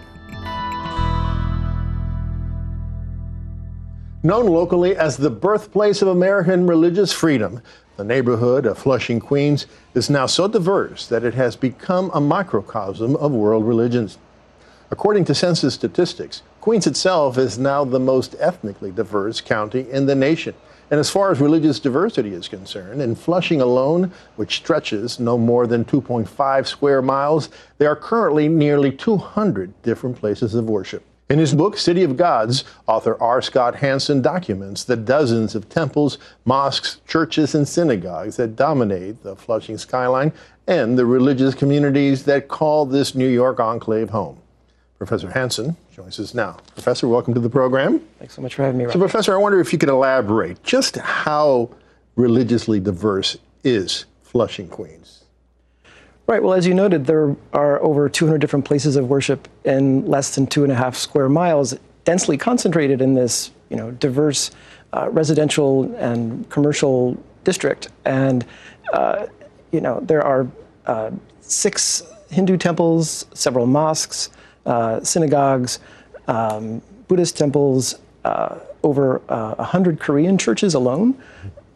Known 4.23 4.47
locally 4.47 4.97
as 4.97 5.17
the 5.17 5.31
birthplace 5.31 6.03
of 6.03 6.09
American 6.09 6.67
religious 6.67 7.13
freedom, 7.13 7.63
the 7.99 8.05
neighborhood 8.05 8.65
of 8.65 8.79
Flushing, 8.79 9.19
Queens 9.19 9.67
is 9.93 10.09
now 10.09 10.25
so 10.25 10.47
diverse 10.47 11.09
that 11.09 11.25
it 11.25 11.35
has 11.35 11.57
become 11.57 12.13
a 12.15 12.21
microcosm 12.21 13.17
of 13.17 13.33
world 13.33 13.67
religions. 13.67 14.19
According 14.93 15.25
to 15.25 15.35
census 15.35 15.75
statistics, 15.75 16.43
Queens 16.61 16.87
itself 16.87 17.37
is 17.37 17.59
now 17.59 17.85
the 17.85 17.99
most 17.99 18.37
ethnically 18.39 18.93
diverse 18.93 19.41
county 19.41 19.91
in 19.91 20.07
the 20.07 20.15
nation. 20.15 20.55
And 20.93 21.01
as 21.01 21.11
far 21.11 21.33
as 21.33 21.41
religious 21.41 21.81
diversity 21.81 22.35
is 22.35 22.47
concerned, 22.47 23.03
in 23.03 23.17
Flushing 23.17 23.61
alone, 23.61 24.13
which 24.37 24.59
stretches 24.59 25.19
no 25.19 25.37
more 25.37 25.67
than 25.67 25.85
2.5 25.85 26.67
square 26.69 27.03
miles, 27.03 27.51
there 27.79 27.91
are 27.91 27.97
currently 27.97 28.47
nearly 28.49 28.93
200 28.93 29.83
different 29.83 30.17
places 30.17 30.55
of 30.55 30.71
worship. 30.71 31.03
In 31.31 31.39
his 31.39 31.55
book, 31.55 31.77
City 31.77 32.05
of 32.05 32.17
Gods, 32.17 32.65
author 32.87 33.23
R. 33.23 33.43
Scott 33.43 33.77
Hanson 33.77 34.23
documents 34.23 34.83
the 34.83 34.97
dozens 34.97 35.55
of 35.55 35.69
temples, 35.69 36.17
mosques, 36.47 37.03
churches, 37.07 37.55
and 37.55 37.69
synagogues 37.69 38.37
that 38.37 38.57
dominate 38.57 39.23
the 39.23 39.37
Flushing 39.37 39.77
skyline 39.77 40.33
and 40.67 40.99
the 40.99 41.05
religious 41.05 41.55
communities 41.55 42.25
that 42.25 42.49
call 42.49 42.87
this 42.87 43.15
New 43.15 43.29
York 43.29 43.61
enclave 43.61 44.09
home. 44.09 44.41
Professor 44.97 45.31
Hanson 45.31 45.77
joins 45.95 46.19
us 46.19 46.33
now. 46.33 46.57
Professor, 46.73 47.07
welcome 47.07 47.35
to 47.35 47.41
the 47.41 47.51
program. 47.51 48.01
Thanks 48.19 48.33
so 48.33 48.41
much 48.41 48.55
for 48.55 48.63
having 48.63 48.79
me. 48.79 48.91
So, 48.91 48.99
Professor, 48.99 49.35
I 49.35 49.37
wonder 49.39 49.61
if 49.61 49.71
you 49.71 49.79
could 49.79 49.91
elaborate 49.91 50.63
just 50.63 50.97
how 50.97 51.69
religiously 52.17 52.81
diverse 52.81 53.37
is 53.63 54.07
Flushing, 54.23 54.69
Queens? 54.69 55.18
Right. 56.29 56.43
Well, 56.43 56.53
as 56.53 56.67
you 56.67 56.75
noted, 56.75 57.07
there 57.07 57.35
are 57.55 57.83
over 57.83 58.07
200 58.07 58.39
different 58.39 58.67
places 58.67 58.97
of 58.97 59.09
worship 59.09 59.49
in 59.65 60.05
less 60.05 60.35
than 60.35 60.47
two 60.47 60.63
and 60.63 60.71
a 60.71 60.75
half 60.75 60.95
square 60.95 61.31
miles, 61.31 61.75
densely 62.05 62.37
concentrated 62.37 63.01
in 63.01 63.15
this, 63.15 63.51
you 63.71 63.79
know, 63.79 63.93
diverse 63.93 64.51
uh, 64.93 65.09
residential 65.11 65.91
and 65.95 66.47
commercial 66.51 67.17
district. 67.45 67.89
And, 68.05 68.45
uh, 68.93 69.29
you 69.73 69.81
know, 69.81 70.01
there 70.01 70.23
are 70.23 70.47
uh, 70.85 71.13
six 71.41 72.03
Hindu 72.29 72.59
temples, 72.59 73.25
several 73.33 73.65
mosques, 73.65 74.29
uh, 74.67 75.03
synagogues, 75.03 75.79
um, 76.27 76.83
Buddhist 77.09 77.39
temples, 77.39 77.95
uh, 78.27 78.59
over 78.83 79.23
uh, 79.31 79.55
100 79.55 79.99
Korean 79.99 80.37
churches 80.37 80.75
alone, 80.75 81.19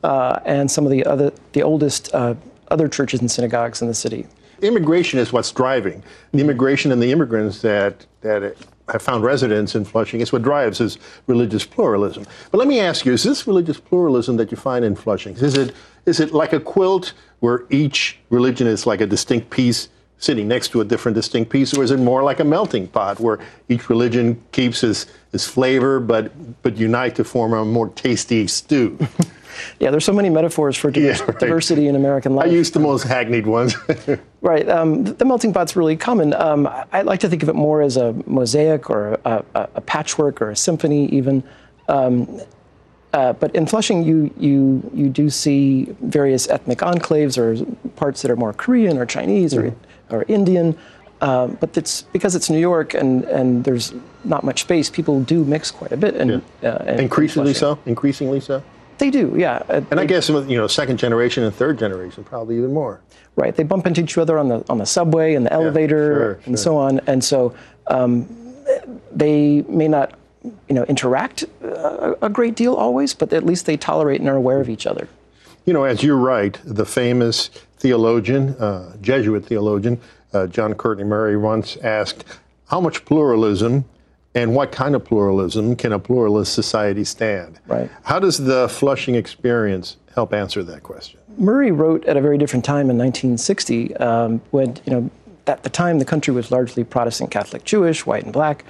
uh, 0.05 0.41
and 0.45 0.71
some 0.71 0.85
of 0.85 0.91
the 0.91 1.07
other 1.07 1.33
the 1.53 1.63
oldest 1.63 2.15
other 2.15 2.89
churches 2.89 3.21
and 3.21 3.31
synagogues 3.31 3.81
in 3.81 3.89
the 3.89 3.95
city. 3.95 4.27
Immigration 4.63 5.19
is 5.19 5.33
what's 5.33 5.51
driving 5.53 6.03
the 6.33 6.41
immigration 6.41 6.93
and 6.93 7.03
the 7.03 7.13
immigrants 7.13 7.61
that 7.63 8.07
that 8.21 8.57
have 8.89 9.03
found 9.03 9.25
residence 9.25 9.75
in 9.75 9.85
Flushing. 9.85 10.21
It's 10.21 10.33
what 10.33 10.43
drives 10.43 10.79
this 10.79 10.99
religious 11.27 11.65
pluralism. 11.65 12.25
But 12.51 12.59
let 12.59 12.69
me 12.69 12.81
ask 12.81 13.05
you: 13.05 13.13
Is 13.13 13.25
this 13.25 13.47
religious 13.47 13.79
pluralism 13.79 14.37
that 14.37 14.51
you 14.51 14.57
find 14.57 14.85
in 14.85 14.95
Flushing? 14.95 15.37
Is 15.37 15.57
it 15.57 15.75
is 16.07 16.21
it 16.21 16.33
like 16.33 16.53
a 16.53 16.61
quilt 16.61 17.13
where 17.41 17.65
each 17.71 18.19
religion 18.31 18.67
is 18.67 18.87
like 18.87 19.01
a 19.01 19.07
distinct 19.07 19.51
piece? 19.51 19.89
sitting 20.19 20.47
next 20.47 20.69
to 20.69 20.81
a 20.81 20.85
different 20.85 21.17
distinct 21.17 21.51
piece, 21.51 21.77
or 21.77 21.83
is 21.83 21.91
it 21.91 21.99
more 21.99 22.23
like 22.23 22.39
a 22.39 22.45
melting 22.45 22.87
pot 22.87 23.19
where 23.19 23.41
each 23.69 23.91
religion 23.91 24.41
keeps 24.53 24.85
its, 24.85 25.07
its 25.33 25.45
flavor 25.45 25.99
but, 25.99 26.31
but 26.63 26.77
unite 26.77 27.17
to 27.17 27.25
form 27.25 27.53
a 27.53 27.65
more 27.65 27.89
tasty 27.89 28.47
stew? 28.47 28.97
yeah, 29.81 29.91
there's 29.91 30.05
so 30.05 30.13
many 30.13 30.31
metaphors 30.31 30.77
for 30.77 30.91
yeah, 30.91 31.21
right. 31.23 31.39
diversity 31.39 31.89
in 31.89 31.97
American 31.97 32.35
life. 32.35 32.49
I 32.49 32.51
use 32.51 32.71
the 32.71 32.81
most 32.81 33.05
hackneyed 33.05 33.47
ones. 33.47 33.77
right. 34.41 34.69
Um, 34.69 35.05
the 35.05 35.25
melting 35.25 35.53
pot's 35.53 35.77
really 35.77 35.97
common. 35.97 36.35
Um, 36.35 36.69
I 36.93 37.03
like 37.03 37.21
to 37.21 37.29
think 37.29 37.43
of 37.43 37.49
it 37.49 37.55
more 37.55 37.83
as 37.83 37.97
a 37.97 38.13
mosaic 38.27 38.91
or 38.91 39.19
a, 39.25 39.45
a, 39.55 39.69
a 39.77 39.81
patchwork 39.81 40.41
or 40.43 40.51
a 40.51 40.57
symphony, 40.57 41.07
even. 41.09 41.43
Um, 41.89 42.41
Uh, 43.15 43.35
but 43.35 43.55
in 43.55 43.67
Flushing, 43.67 44.03
you, 44.03 44.33
you, 44.39 44.91
you 44.95 45.11
do 45.11 45.29
see 45.29 45.85
various 46.01 46.49
ethnic 46.49 46.79
enclaves 46.79 47.37
or 47.37 47.63
parts 47.91 48.23
that 48.23 48.31
are 48.31 48.37
more 48.37 48.55
Korean 48.55 48.97
or 48.97 49.05
Chinese 49.05 49.53
or, 49.55 49.75
or 50.09 50.25
Indian. 50.29 50.75
Um, 51.21 51.59
but 51.61 51.77
it's 51.77 52.03
because 52.15 52.35
it's 52.35 52.49
New 52.49 52.59
York 52.59 52.95
and, 52.95 53.25
and 53.25 53.65
there's 53.65 53.93
not 54.25 54.45
much 54.45 54.63
space. 54.63 54.89
People 54.89 55.21
do 55.25 55.45
mix 55.45 55.71
quite 55.71 55.93
a 55.93 55.97
bit. 55.99 56.15
And, 56.15 56.41
uh, 56.65 56.79
in- 56.87 56.89
in 56.89 57.01
Increasingly 57.01 57.53
so. 57.53 57.79
Increasingly 57.85 58.41
so. 58.41 58.63
They 59.03 59.11
do, 59.11 59.35
yeah. 59.37 59.65
Uh, 59.69 59.81
And 59.91 59.99
I 59.99 60.05
guess 60.05 60.29
you 60.29 60.57
know, 60.57 60.69
second 60.69 60.97
generation 60.97 61.43
and 61.43 61.53
third 61.53 61.77
generation 61.77 62.23
probably 62.23 62.57
even 62.57 62.73
more. 62.73 63.01
right. 63.35 63.53
They 63.53 63.65
bump 63.65 63.85
into 63.89 64.01
each 64.03 64.17
other 64.17 64.39
on 64.39 64.47
the 64.47 64.65
on 64.69 64.79
the 64.79 64.87
subway 64.87 65.35
and 65.35 65.45
the 65.45 65.53
elevator 65.53 66.15
sure, 66.15 66.33
and 66.47 66.57
sure. 66.57 66.57
so 66.57 66.77
on. 66.77 67.01
And 67.09 67.25
so 67.25 67.53
um, 67.89 68.29
they 69.11 69.63
may 69.63 69.89
not, 69.89 70.15
you 70.45 70.77
know, 70.77 70.85
interact 70.85 71.43
uh, 71.65 72.15
a 72.23 72.29
great 72.29 72.55
deal 72.55 72.75
always, 72.75 73.13
but 73.13 73.33
at 73.33 73.45
least 73.45 73.67
they 73.67 73.77
tolerate 73.77 74.21
and 74.21 74.29
are 74.29 74.37
aware 74.37 74.61
of 74.61 74.69
each 74.69 74.87
other. 74.87 75.09
You 75.65 75.73
know, 75.73 75.83
as 75.83 76.05
you 76.05 76.15
write, 76.15 76.61
the 76.65 76.87
famous 76.87 77.51
theologian, 77.79 78.51
uh, 78.61 78.97
Jesuit 79.03 79.45
theologian, 79.45 80.01
uh, 80.33 80.47
John 80.47 80.75
Courtney 80.75 81.03
Murray 81.03 81.37
once 81.37 81.77
asked, 81.79 82.25
How 82.69 82.81
much 82.81 83.05
pluralism 83.05 83.85
and 84.35 84.55
what 84.55 84.73
kind 84.73 84.95
of 84.95 85.05
pluralism 85.05 85.77
can 85.77 85.93
a 85.93 85.99
pluralist 85.99 86.55
society 86.55 87.05
stand? 87.05 87.61
Right. 87.67 87.91
How 88.03 88.19
does 88.19 88.39
the 88.39 88.69
Flushing 88.69 89.15
experience 89.15 89.97
help 90.15 90.33
answer 90.33 90.63
that 90.63 90.83
question? 90.83 91.21
Murray 91.37 91.71
wrote 91.71 92.05
at 92.07 92.17
a 92.17 92.21
very 92.21 92.39
different 92.39 92.65
time 92.65 92.91
in 92.91 92.99
1960 92.99 93.97
um, 93.97 94.41
when, 94.51 94.79
you 94.85 94.93
know, 94.93 95.11
at 95.47 95.63
the 95.63 95.71
time 95.71 95.99
the 95.99 96.05
country 96.05 96.33
was 96.33 96.51
largely 96.51 96.85
Protestant 96.85 97.31
Catholic 97.31 97.65
Jewish, 97.65 98.07
white 98.07 98.25
and 98.25 98.33
black, 98.33 98.65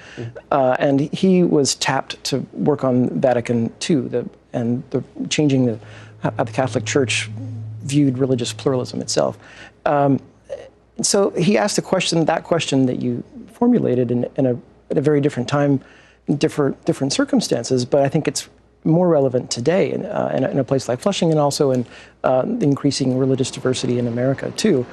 uh, 0.50 0.76
and 0.78 1.00
he 1.00 1.42
was 1.42 1.75
tapped 1.75 2.23
to 2.25 2.38
work 2.52 2.83
on 2.83 3.09
Vatican 3.21 3.73
II 3.88 4.09
the, 4.09 4.31
and 4.52 4.83
the 4.90 5.04
changing 5.28 5.66
the, 5.66 5.78
how 6.23 6.31
the 6.31 6.52
Catholic 6.52 6.85
Church 6.87 7.31
viewed 7.83 8.16
religious 8.16 8.52
pluralism 8.52 9.00
itself. 9.00 9.38
Um, 9.85 10.21
so 11.02 11.31
he 11.31 11.59
asked 11.59 11.76
the 11.76 11.83
question, 11.83 12.25
that 12.25 12.45
question 12.45 12.87
that 12.87 13.00
you 13.00 13.23
formulated 13.52 14.11
in, 14.11 14.28
in 14.37 14.47
a, 14.47 14.59
at 14.92 14.99
a 14.99 15.00
very 15.00 15.20
different 15.20 15.49
time, 15.49 15.80
different, 16.38 16.84
different 16.84 17.12
circumstances, 17.12 17.84
but 17.84 18.02
I 18.02 18.08
think 18.08 18.28
it's 18.28 18.49
more 18.84 19.08
relevant 19.08 19.50
today 19.50 19.92
in, 19.92 20.04
uh, 20.06 20.32
in, 20.37 20.44
a, 20.44 20.49
in 20.50 20.58
a 20.58 20.64
place 20.64 20.88
like 20.88 21.00
Flushing 21.00 21.30
and 21.30 21.40
also 21.40 21.70
in 21.70 21.87
uh, 22.25 22.42
the 22.42 22.64
increasing 22.64 23.18
religious 23.18 23.50
diversity 23.50 23.99
in 23.99 24.06
America 24.06 24.52
too. 24.56 24.87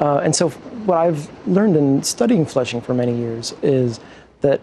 Uh, 0.00 0.18
and 0.18 0.36
so 0.36 0.50
what 0.50 0.98
I've 0.98 1.28
learned 1.48 1.76
in 1.76 2.02
studying 2.02 2.44
Flushing 2.44 2.80
for 2.80 2.92
many 2.94 3.16
years 3.16 3.54
is 3.62 3.98
that 4.42 4.60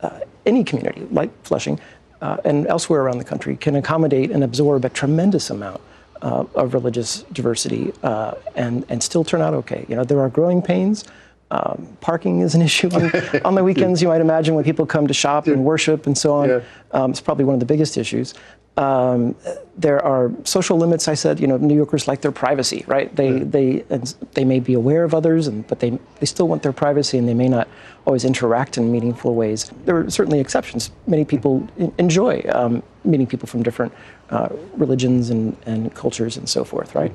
uh, 0.00 0.20
any 0.44 0.64
community 0.64 1.06
like 1.10 1.30
Flushing 1.42 1.80
uh, 2.20 2.36
and 2.44 2.66
elsewhere 2.66 3.02
around 3.02 3.18
the 3.18 3.24
country 3.24 3.56
can 3.56 3.74
accommodate 3.76 4.30
and 4.30 4.44
absorb 4.44 4.84
a 4.84 4.88
tremendous 4.90 5.50
amount 5.50 5.80
uh, 6.22 6.44
of 6.54 6.72
religious 6.72 7.22
diversity 7.32 7.92
uh, 8.02 8.34
and, 8.54 8.84
and 8.88 9.02
still 9.02 9.24
turn 9.24 9.40
out 9.40 9.54
okay. 9.54 9.84
You 9.88 9.96
know, 9.96 10.04
there 10.04 10.20
are 10.20 10.28
growing 10.28 10.62
pains. 10.62 11.04
Um, 11.50 11.96
parking 12.00 12.40
is 12.40 12.56
an 12.56 12.62
issue 12.62 12.88
on, 12.92 13.54
the 13.54 13.62
weekends, 13.64 14.02
you 14.02 14.08
might 14.08 14.20
imagine, 14.20 14.56
when 14.56 14.64
people 14.64 14.84
come 14.84 15.06
to 15.06 15.14
shop 15.14 15.46
and 15.46 15.64
worship 15.64 16.06
and 16.06 16.18
so 16.18 16.34
on. 16.34 16.48
Yeah. 16.48 16.60
Um, 16.90 17.12
it's 17.12 17.20
probably 17.20 17.44
one 17.44 17.54
of 17.54 17.60
the 17.60 17.66
biggest 17.66 17.96
issues. 17.96 18.34
Um, 18.76 19.34
there 19.78 20.04
are 20.04 20.30
social 20.44 20.76
limits. 20.76 21.08
I 21.08 21.14
said, 21.14 21.40
you 21.40 21.46
know, 21.46 21.56
New 21.56 21.74
Yorkers 21.74 22.06
like 22.06 22.20
their 22.20 22.32
privacy, 22.32 22.84
right? 22.86 23.14
They 23.14 23.38
they 23.38 23.84
and 23.88 24.14
they 24.34 24.44
may 24.44 24.60
be 24.60 24.74
aware 24.74 25.02
of 25.02 25.14
others, 25.14 25.46
and 25.46 25.66
but 25.66 25.80
they 25.80 25.98
they 26.20 26.26
still 26.26 26.46
want 26.46 26.62
their 26.62 26.74
privacy, 26.74 27.16
and 27.16 27.26
they 27.26 27.32
may 27.32 27.48
not 27.48 27.68
always 28.04 28.24
interact 28.24 28.76
in 28.76 28.92
meaningful 28.92 29.34
ways. 29.34 29.70
There 29.86 29.96
are 29.96 30.10
certainly 30.10 30.40
exceptions. 30.40 30.90
Many 31.06 31.24
people 31.24 31.66
enjoy 31.96 32.44
um, 32.52 32.82
meeting 33.04 33.26
people 33.26 33.46
from 33.46 33.62
different 33.62 33.94
uh, 34.28 34.48
religions 34.76 35.30
and, 35.30 35.56
and 35.64 35.94
cultures 35.94 36.36
and 36.36 36.48
so 36.48 36.62
forth, 36.62 36.94
right? 36.94 37.14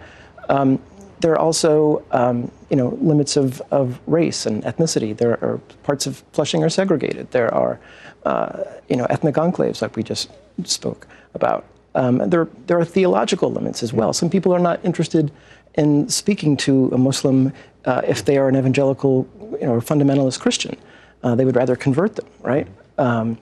Um, 0.49 0.79
there 1.21 1.33
are 1.33 1.39
also, 1.39 2.03
um, 2.11 2.51
you 2.69 2.75
know, 2.75 2.97
limits 3.01 3.37
of, 3.37 3.61
of 3.71 3.99
race 4.07 4.45
and 4.45 4.63
ethnicity. 4.63 5.15
There 5.15 5.33
are 5.43 5.59
parts 5.83 6.07
of 6.07 6.23
Flushing 6.33 6.63
are 6.63 6.69
segregated. 6.69 7.31
There 7.31 7.53
are, 7.53 7.79
uh, 8.25 8.63
you 8.89 8.95
know, 8.95 9.05
ethnic 9.05 9.35
enclaves 9.35 9.81
like 9.81 9.95
we 9.95 10.03
just 10.03 10.29
spoke 10.63 11.07
about. 11.33 11.65
Um, 11.93 12.29
there, 12.29 12.47
there 12.67 12.79
are 12.79 12.85
theological 12.85 13.51
limits 13.51 13.83
as 13.83 13.93
well. 13.93 14.13
Some 14.13 14.29
people 14.29 14.53
are 14.53 14.59
not 14.59 14.83
interested 14.83 15.31
in 15.75 16.09
speaking 16.09 16.57
to 16.57 16.89
a 16.93 16.97
Muslim 16.97 17.53
uh, 17.85 18.01
if 18.05 18.25
they 18.25 18.37
are 18.37 18.47
an 18.47 18.55
evangelical, 18.55 19.27
you 19.59 19.65
know, 19.65 19.73
or 19.73 19.81
fundamentalist 19.81 20.39
Christian. 20.39 20.77
Uh, 21.23 21.35
they 21.35 21.45
would 21.45 21.55
rather 21.55 21.75
convert 21.75 22.15
them, 22.15 22.27
right? 22.41 22.67
Um, 22.97 23.37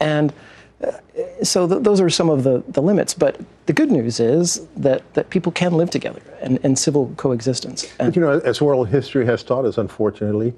and 0.00 0.32
uh, 0.82 0.92
so 1.42 1.68
th- 1.68 1.82
those 1.82 2.00
are 2.00 2.10
some 2.10 2.30
of 2.30 2.42
the, 2.42 2.62
the 2.68 2.82
limits. 2.82 3.14
But 3.14 3.40
the 3.70 3.74
good 3.74 3.92
news 3.92 4.18
is 4.18 4.66
that, 4.78 5.14
that 5.14 5.30
people 5.30 5.52
can 5.52 5.74
live 5.74 5.90
together 5.90 6.20
in, 6.42 6.56
in 6.64 6.74
civil 6.74 7.14
coexistence. 7.16 7.84
And 8.00 8.08
But 8.08 8.16
you 8.16 8.20
know, 8.20 8.40
as 8.40 8.60
world 8.60 8.88
history 8.88 9.24
has 9.26 9.44
taught 9.44 9.64
us, 9.64 9.78
unfortunately, 9.78 10.54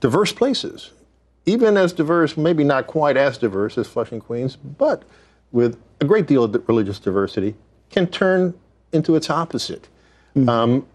diverse 0.00 0.32
places, 0.32 0.92
even 1.44 1.76
as 1.76 1.92
diverse, 1.92 2.38
maybe 2.38 2.64
not 2.64 2.86
quite 2.86 3.18
as 3.18 3.36
diverse 3.36 3.76
as 3.76 3.86
Flushing, 3.86 4.18
Queens, 4.18 4.56
but 4.56 5.02
with 5.52 5.78
a 6.00 6.06
great 6.06 6.26
deal 6.26 6.42
of 6.42 6.66
religious 6.68 6.98
diversity, 6.98 7.54
can 7.90 8.06
turn 8.06 8.54
into 8.94 9.14
its 9.14 9.28
opposite. 9.28 9.86
Um, 10.48 10.86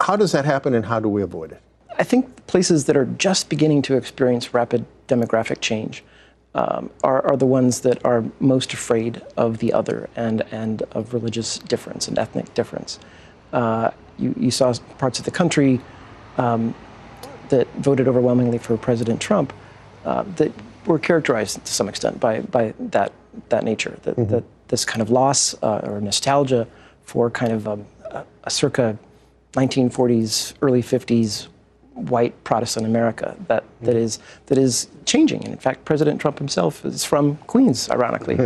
how 0.00 0.14
does 0.14 0.30
that 0.30 0.44
happen, 0.44 0.74
and 0.74 0.86
how 0.86 1.00
do 1.00 1.08
we 1.08 1.22
avoid 1.22 1.50
it? 1.50 1.60
I 1.98 2.04
think 2.04 2.46
places 2.46 2.84
that 2.84 2.96
are 2.96 3.06
just 3.06 3.48
beginning 3.48 3.82
to 3.82 3.96
experience 3.96 4.54
rapid 4.54 4.86
demographic 5.08 5.60
change 5.60 6.04
um, 6.54 6.90
are, 7.04 7.24
are 7.26 7.36
the 7.36 7.46
ones 7.46 7.80
that 7.80 8.04
are 8.04 8.24
most 8.40 8.72
afraid 8.72 9.22
of 9.36 9.58
the 9.58 9.72
other 9.72 10.08
and, 10.16 10.42
and 10.50 10.82
of 10.92 11.14
religious 11.14 11.58
difference 11.58 12.08
and 12.08 12.18
ethnic 12.18 12.52
difference. 12.54 12.98
Uh, 13.52 13.90
you, 14.18 14.34
you 14.38 14.50
saw 14.50 14.72
parts 14.98 15.18
of 15.18 15.24
the 15.24 15.30
country 15.30 15.80
um, 16.38 16.74
that 17.50 17.68
voted 17.74 18.08
overwhelmingly 18.08 18.58
for 18.58 18.76
President 18.76 19.20
Trump 19.20 19.52
uh, 20.04 20.24
that 20.36 20.52
were 20.86 20.98
characterized 20.98 21.64
to 21.64 21.72
some 21.72 21.88
extent 21.88 22.18
by, 22.18 22.40
by 22.40 22.74
that, 22.78 23.12
that 23.48 23.64
nature, 23.64 23.98
that, 24.02 24.16
that 24.28 24.44
this 24.68 24.84
kind 24.84 25.02
of 25.02 25.10
loss 25.10 25.54
uh, 25.62 25.80
or 25.84 26.00
nostalgia 26.00 26.66
for 27.02 27.30
kind 27.30 27.52
of 27.52 27.68
um, 27.68 27.86
a, 28.10 28.24
a 28.44 28.50
circa 28.50 28.98
1940s, 29.52 30.54
early 30.62 30.82
50s 30.82 31.48
white 31.94 32.44
Protestant 32.44 32.86
America 32.86 33.36
that, 33.48 33.64
that 33.82 33.96
is 33.96 34.18
that 34.46 34.58
is 34.58 34.88
changing. 35.04 35.44
And 35.44 35.52
in 35.52 35.58
fact, 35.58 35.84
President 35.84 36.20
Trump 36.20 36.38
himself 36.38 36.84
is 36.84 37.04
from 37.04 37.36
Queens, 37.46 37.90
ironically, 37.90 38.38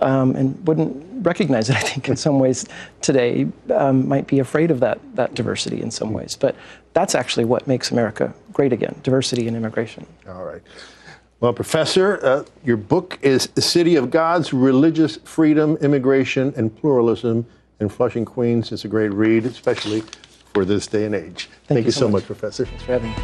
um, 0.00 0.36
and 0.36 0.66
wouldn't 0.66 1.26
recognize 1.26 1.70
it. 1.70 1.76
I 1.76 1.80
think 1.80 2.08
in 2.08 2.16
some 2.16 2.38
ways 2.38 2.66
today 3.00 3.46
um, 3.74 4.06
might 4.08 4.26
be 4.26 4.38
afraid 4.38 4.70
of 4.70 4.80
that 4.80 4.98
that 5.14 5.34
diversity 5.34 5.80
in 5.80 5.90
some 5.90 6.12
ways. 6.12 6.36
But 6.36 6.54
that's 6.92 7.14
actually 7.14 7.44
what 7.44 7.66
makes 7.66 7.90
America 7.90 8.32
great 8.52 8.72
again: 8.72 8.94
diversity 9.02 9.48
and 9.48 9.56
immigration. 9.56 10.06
All 10.28 10.44
right. 10.44 10.62
Well, 11.40 11.54
Professor, 11.54 12.22
uh, 12.22 12.44
your 12.64 12.76
book 12.76 13.18
is 13.22 13.46
The 13.46 13.62
City 13.62 13.96
of 13.96 14.10
God's 14.10 14.52
Religious 14.52 15.16
Freedom, 15.24 15.78
Immigration, 15.78 16.52
and 16.54 16.74
Pluralism 16.76 17.46
in 17.80 17.88
Flushing, 17.88 18.26
Queens. 18.26 18.72
It's 18.72 18.84
a 18.84 18.88
great 18.88 19.08
read, 19.08 19.46
especially 19.46 20.02
for 20.54 20.64
this 20.64 20.86
day 20.86 21.04
and 21.04 21.14
age. 21.14 21.48
Thank, 21.64 21.86
you 21.86 21.92
so 21.92 22.08
much, 22.08 22.24
Professor. 22.24 22.66
Thanks 22.66 22.82
for 22.82 22.92
having 22.92 23.10
me. 23.10 23.16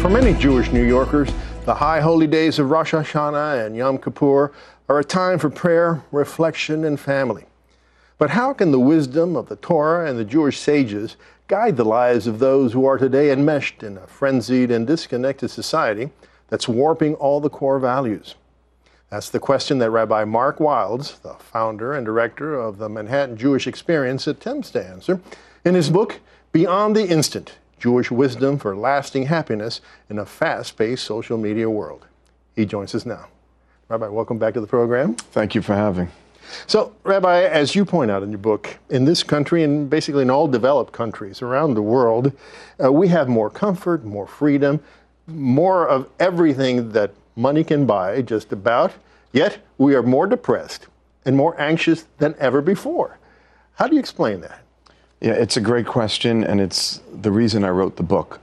For 0.00 0.08
many 0.08 0.32
Jewish 0.38 0.70
New 0.72 0.86
Yorkers, 0.86 1.30
the 1.66 1.74
high 1.74 2.00
holy 2.00 2.26
days 2.26 2.58
of 2.58 2.70
Rosh 2.70 2.94
Hashanah 2.94 3.66
and 3.66 3.76
Yom 3.76 3.98
Kippur 3.98 4.52
are 4.88 4.98
a 4.98 5.04
time 5.04 5.38
for 5.38 5.50
prayer, 5.50 6.02
reflection, 6.10 6.84
and 6.84 6.98
family. 6.98 7.44
But 8.18 8.30
how 8.30 8.52
can 8.52 8.72
the 8.72 8.80
wisdom 8.80 9.36
of 9.36 9.48
the 9.48 9.56
Torah 9.56 10.08
and 10.08 10.18
the 10.18 10.24
Jewish 10.24 10.58
sages 10.58 11.16
guide 11.46 11.76
the 11.76 11.84
lives 11.84 12.26
of 12.26 12.38
those 12.38 12.72
who 12.72 12.84
are 12.86 12.98
today 12.98 13.30
enmeshed 13.30 13.82
in 13.82 13.98
a 13.98 14.06
frenzied 14.06 14.70
and 14.70 14.86
disconnected 14.86 15.50
society 15.50 16.10
that's 16.48 16.68
warping 16.68 17.14
all 17.14 17.40
the 17.40 17.50
core 17.50 17.78
values? 17.78 18.34
That's 19.10 19.28
the 19.28 19.40
question 19.40 19.78
that 19.78 19.90
Rabbi 19.90 20.24
Mark 20.24 20.58
Wildes, 20.58 21.20
the 21.22 21.34
founder 21.34 21.94
and 21.94 22.06
director 22.06 22.54
of 22.54 22.78
the 22.78 22.88
Manhattan 22.88 23.36
Jewish 23.36 23.66
Experience, 23.66 24.28
attempts 24.28 24.70
to 24.70 24.86
answer 24.86 25.20
in 25.64 25.74
his 25.74 25.90
book, 25.90 26.20
Beyond 26.52 26.94
the 26.94 27.08
Instant 27.08 27.56
Jewish 27.80 28.12
Wisdom 28.12 28.56
for 28.56 28.76
Lasting 28.76 29.26
Happiness 29.26 29.80
in 30.08 30.20
a 30.20 30.24
Fast 30.24 30.78
Paced 30.78 31.02
Social 31.04 31.36
Media 31.36 31.68
World. 31.68 32.06
He 32.54 32.64
joins 32.64 32.94
us 32.94 33.04
now. 33.04 33.26
Rabbi, 33.88 34.06
welcome 34.06 34.38
back 34.38 34.54
to 34.54 34.60
the 34.60 34.66
program. 34.68 35.16
Thank 35.16 35.56
you 35.56 35.62
for 35.62 35.74
having. 35.74 36.08
So, 36.68 36.94
Rabbi, 37.02 37.42
as 37.42 37.74
you 37.74 37.84
point 37.84 38.12
out 38.12 38.22
in 38.22 38.30
your 38.30 38.38
book, 38.38 38.78
in 38.90 39.06
this 39.06 39.24
country 39.24 39.64
and 39.64 39.90
basically 39.90 40.22
in 40.22 40.30
all 40.30 40.46
developed 40.46 40.92
countries 40.92 41.42
around 41.42 41.74
the 41.74 41.82
world, 41.82 42.32
uh, 42.82 42.92
we 42.92 43.08
have 43.08 43.28
more 43.28 43.50
comfort, 43.50 44.04
more 44.04 44.28
freedom, 44.28 44.80
more 45.26 45.88
of 45.88 46.08
everything 46.20 46.92
that 46.92 47.12
money 47.36 47.64
can 47.64 47.86
buy, 47.86 48.22
just 48.22 48.52
about. 48.52 48.92
Yet, 49.32 49.58
we 49.78 49.94
are 49.94 50.02
more 50.02 50.26
depressed 50.26 50.86
and 51.24 51.36
more 51.36 51.58
anxious 51.60 52.06
than 52.18 52.34
ever 52.38 52.60
before. 52.60 53.18
How 53.74 53.86
do 53.86 53.94
you 53.94 54.00
explain 54.00 54.40
that? 54.40 54.60
Yeah, 55.20 55.32
it's 55.32 55.56
a 55.56 55.60
great 55.60 55.86
question, 55.86 56.44
and 56.44 56.60
it's 56.60 57.00
the 57.12 57.30
reason 57.30 57.64
I 57.64 57.70
wrote 57.70 57.96
the 57.96 58.02
book. 58.02 58.40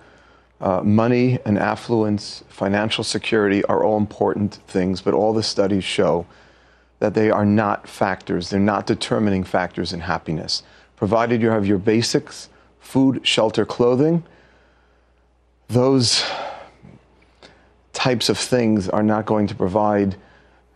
Uh, 0.60 0.82
money 0.82 1.40
and 1.46 1.58
affluence, 1.58 2.44
financial 2.50 3.04
security 3.04 3.64
are 3.66 3.84
all 3.84 3.98
important 3.98 4.56
things, 4.68 5.02
but 5.02 5.14
all 5.14 5.34
the 5.34 5.44
studies 5.44 5.84
show 5.84 6.26
that 7.00 7.14
they 7.14 7.30
are 7.30 7.46
not 7.46 7.88
factors. 7.88 8.50
They're 8.50 8.60
not 8.60 8.88
determining 8.88 9.44
factors 9.44 9.94
in 9.94 10.00
happiness. 10.02 10.64
Provided 10.96 11.42
you 11.42 11.50
have 11.50 11.68
your 11.68 11.78
basics 11.78 12.50
food, 12.80 13.20
shelter, 13.28 13.66
clothing 13.66 14.24
those 15.68 16.24
types 17.98 18.30
of 18.30 18.38
things 18.38 18.88
are 18.88 19.02
not 19.02 19.26
going 19.26 19.48
to 19.48 19.56
provide 19.56 20.16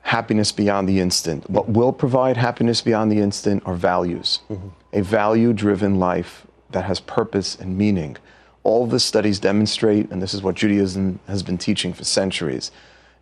happiness 0.02 0.52
beyond 0.52 0.90
the 0.90 1.00
instant. 1.00 1.48
What 1.48 1.70
will 1.70 1.94
provide 1.94 2.36
happiness 2.36 2.82
beyond 2.82 3.12
the 3.12 3.20
instant 3.20 3.62
are 3.64 3.76
values. 3.76 4.40
Mm-hmm. 4.50 4.70
A 4.94 5.02
value 5.04 5.54
driven 5.54 6.00
life 6.00 6.48
that 6.72 6.86
has 6.86 7.00
purpose 7.00 7.56
and 7.56 7.78
meaning. 7.78 8.18
All 8.64 8.88
the 8.88 9.00
studies 9.00 9.40
demonstrate, 9.40 10.10
and 10.10 10.20
this 10.20 10.34
is 10.34 10.42
what 10.42 10.56
Judaism 10.56 11.20
has 11.28 11.44
been 11.44 11.60
teaching 11.60 11.94
for 11.94 12.04
centuries, 12.04 12.72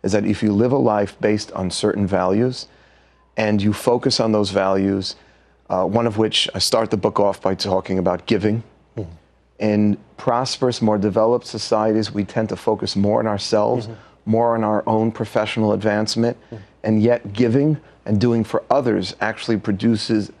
is 0.02 0.12
that 0.12 0.24
if 0.24 0.42
you 0.42 0.50
live 0.54 0.72
a 0.72 0.78
life 0.78 1.20
based 1.20 1.52
on 1.52 1.70
certain 1.70 2.06
values 2.06 2.68
and 3.36 3.60
you 3.60 3.74
focus 3.74 4.18
on 4.18 4.32
those 4.32 4.50
values, 4.50 5.16
uh, 5.68 5.84
one 5.84 6.06
of 6.06 6.16
which 6.16 6.48
I 6.54 6.58
start 6.58 6.90
the 6.90 6.96
book 6.96 7.20
off 7.20 7.42
by 7.42 7.54
talking 7.54 7.98
about 7.98 8.24
giving. 8.24 8.62
Mm-hmm. 8.96 9.12
In 9.60 9.98
prosperous, 10.16 10.82
more 10.82 10.98
developed 10.98 11.46
societies, 11.46 12.12
we 12.12 12.24
tend 12.24 12.48
to 12.48 12.56
focus 12.56 12.96
more 12.96 13.20
on 13.20 13.26
ourselves, 13.26 13.86
mm-hmm. 13.86 14.00
more 14.24 14.56
on 14.56 14.64
our 14.64 14.82
own 14.86 15.12
professional 15.12 15.72
advancement, 15.72 16.36
mm-hmm. 16.46 16.56
and 16.82 17.02
yet 17.02 17.32
giving 17.32 17.78
and 18.06 18.20
doing 18.20 18.42
for 18.42 18.64
others 18.70 19.14
actually 19.20 19.58
produces 19.58 20.32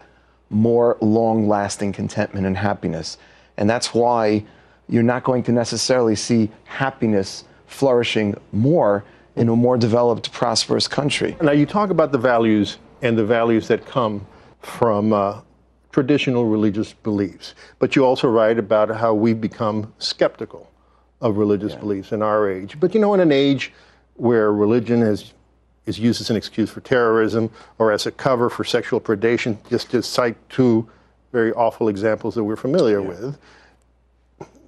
more 0.48 0.96
long 1.00 1.48
lasting 1.48 1.92
contentment 1.92 2.46
and 2.46 2.56
happiness. 2.56 3.18
And 3.56 3.68
that's 3.68 3.94
why 3.94 4.44
you're 4.88 5.02
not 5.02 5.22
going 5.22 5.42
to 5.44 5.52
necessarily 5.52 6.16
see 6.16 6.50
happiness 6.64 7.44
flourishing 7.66 8.34
more 8.52 9.04
in 9.36 9.48
a 9.48 9.54
more 9.54 9.76
developed, 9.76 10.32
prosperous 10.32 10.88
country. 10.88 11.36
Now, 11.40 11.52
you 11.52 11.66
talk 11.66 11.90
about 11.90 12.10
the 12.10 12.18
values 12.18 12.78
and 13.02 13.16
the 13.16 13.24
values 13.24 13.68
that 13.68 13.86
come 13.86 14.26
from 14.60 15.12
uh, 15.12 15.40
traditional 15.92 16.46
religious 16.46 16.92
beliefs, 16.92 17.54
but 17.78 17.96
you 17.96 18.04
also 18.04 18.28
write 18.28 18.58
about 18.58 18.90
how 18.90 19.12
we've 19.12 19.40
become 19.40 19.92
skeptical 19.98 20.70
of 21.20 21.36
religious 21.36 21.72
yeah. 21.72 21.80
beliefs 21.80 22.12
in 22.12 22.22
our 22.22 22.50
age. 22.50 22.78
But 22.78 22.94
you 22.94 23.00
know, 23.00 23.14
in 23.14 23.20
an 23.20 23.32
age 23.32 23.72
where 24.14 24.52
religion 24.52 25.02
is 25.02 25.32
is 25.86 25.98
used 25.98 26.20
as 26.20 26.30
an 26.30 26.36
excuse 26.36 26.70
for 26.70 26.80
terrorism 26.80 27.50
or 27.78 27.90
as 27.90 28.06
a 28.06 28.10
cover 28.12 28.50
for 28.50 28.64
sexual 28.64 29.00
predation, 29.00 29.56
just 29.68 29.90
to 29.90 30.02
cite 30.02 30.36
two 30.48 30.88
very 31.32 31.52
awful 31.52 31.88
examples 31.88 32.34
that 32.34 32.44
we're 32.44 32.56
familiar 32.56 33.00
yeah. 33.00 33.08
with. 33.08 33.38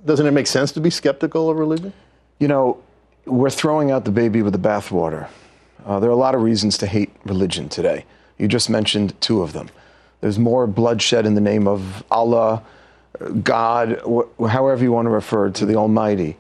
Doesn't 0.05 0.27
it 0.27 0.33
make 0.33 0.47
sense 0.47 0.73
to 0.73 0.81
be 0.81 0.91
skeptical 0.91 1.49
of 1.51 1.59
religion? 1.59 1.93
You 2.39 2.49
know, 2.49 2.83
we're 3.25 3.51
throwing 3.51 3.91
out 3.91 4.05
the 4.05 4.11
baby 4.11 4.43
with 4.43 4.53
the 4.53 4.59
bathwater. 4.59 5.29
Uh, 5.85 6.01
there 6.01 6.11
are 6.11 6.13
a 6.13 6.17
lot 6.17 6.35
of 6.35 6.43
reasons 6.43 6.79
to 6.79 6.87
hate 6.87 7.11
religion 7.25 7.69
today. 7.69 8.05
You 8.39 8.49
just 8.49 8.69
mentioned 8.69 9.21
two 9.21 9.43
of 9.43 9.53
them. 9.53 9.69
There's 10.23 10.39
more 10.39 10.67
bloodshed 10.69 11.27
in 11.27 11.35
the 11.35 11.41
name 11.41 11.67
of 11.67 12.05
Allah, 12.11 12.63
God, 13.43 14.01
wh- 14.09 14.49
however 14.49 14.83
you 14.83 14.93
want 14.93 15.07
to 15.07 15.11
refer 15.11 15.51
to 15.51 15.67
the 15.67 15.75
Almighty. 15.75 16.37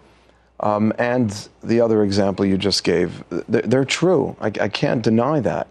Um, 0.61 0.93
and 0.99 1.49
the 1.65 1.81
other 1.81 2.05
example 2.05 2.47
you 2.47 2.57
just 2.57 2.85
gave, 2.85 3.25
they're, 3.29 3.63
they're 3.63 3.85
true. 3.85 4.37
I, 4.41 4.47
I 4.61 4.69
can't 4.69 5.03
deny 5.03 5.41
that. 5.41 5.67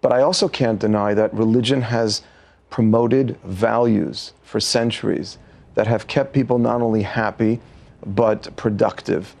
But 0.00 0.12
I 0.12 0.22
also 0.22 0.48
can't 0.48 0.78
deny 0.78 1.12
that 1.12 1.34
religion 1.34 1.82
has 1.82 2.22
promoted 2.70 3.36
values 3.44 4.32
for 4.42 4.58
centuries 4.58 5.36
that 5.74 5.86
have 5.86 6.06
kept 6.06 6.32
people 6.32 6.58
not 6.58 6.80
only 6.80 7.02
happy, 7.02 7.60
but 8.06 8.56
productive. 8.56 9.36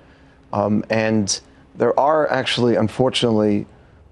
Um, 0.52 0.84
and 0.90 1.40
there 1.74 1.98
are 1.98 2.30
actually, 2.30 2.76
unfortunately, 2.76 3.64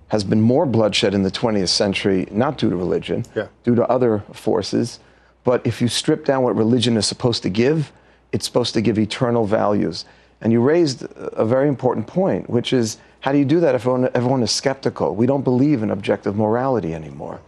has 0.08 0.24
been 0.24 0.40
more 0.40 0.66
bloodshed 0.66 1.14
in 1.14 1.22
the 1.22 1.30
20th 1.30 1.68
century, 1.68 2.26
not 2.30 2.58
due 2.58 2.70
to 2.70 2.76
religion, 2.76 3.24
yeah. 3.34 3.48
due 3.64 3.74
to 3.74 3.86
other 3.88 4.20
forces. 4.32 5.00
But 5.44 5.66
if 5.66 5.80
you 5.80 5.88
strip 5.88 6.24
down 6.24 6.42
what 6.42 6.56
religion 6.56 6.96
is 6.96 7.06
supposed 7.06 7.42
to 7.42 7.50
give, 7.50 7.92
it's 8.32 8.44
supposed 8.44 8.74
to 8.74 8.80
give 8.80 8.98
eternal 8.98 9.46
values. 9.46 10.04
And 10.40 10.52
you 10.52 10.60
raised 10.60 11.04
a 11.16 11.44
very 11.44 11.68
important 11.68 12.06
point, 12.06 12.48
which 12.48 12.72
is 12.72 12.98
how 13.20 13.32
do 13.32 13.38
you 13.38 13.44
do 13.44 13.60
that 13.60 13.74
if 13.74 13.82
everyone, 13.82 14.10
everyone 14.14 14.42
is 14.42 14.50
skeptical? 14.50 15.14
We 15.14 15.26
don't 15.26 15.42
believe 15.42 15.82
in 15.82 15.90
objective 15.90 16.36
morality 16.36 16.94
anymore. 16.94 17.40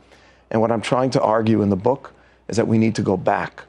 And 0.50 0.60
what 0.60 0.72
I'm 0.72 0.80
trying 0.80 1.10
to 1.10 1.22
argue 1.22 1.62
in 1.62 1.70
the 1.70 1.76
book 1.76 2.12
is 2.48 2.56
that 2.56 2.66
we 2.66 2.78
need 2.78 2.94
to 2.96 3.02
go 3.02 3.16
back 3.16 3.62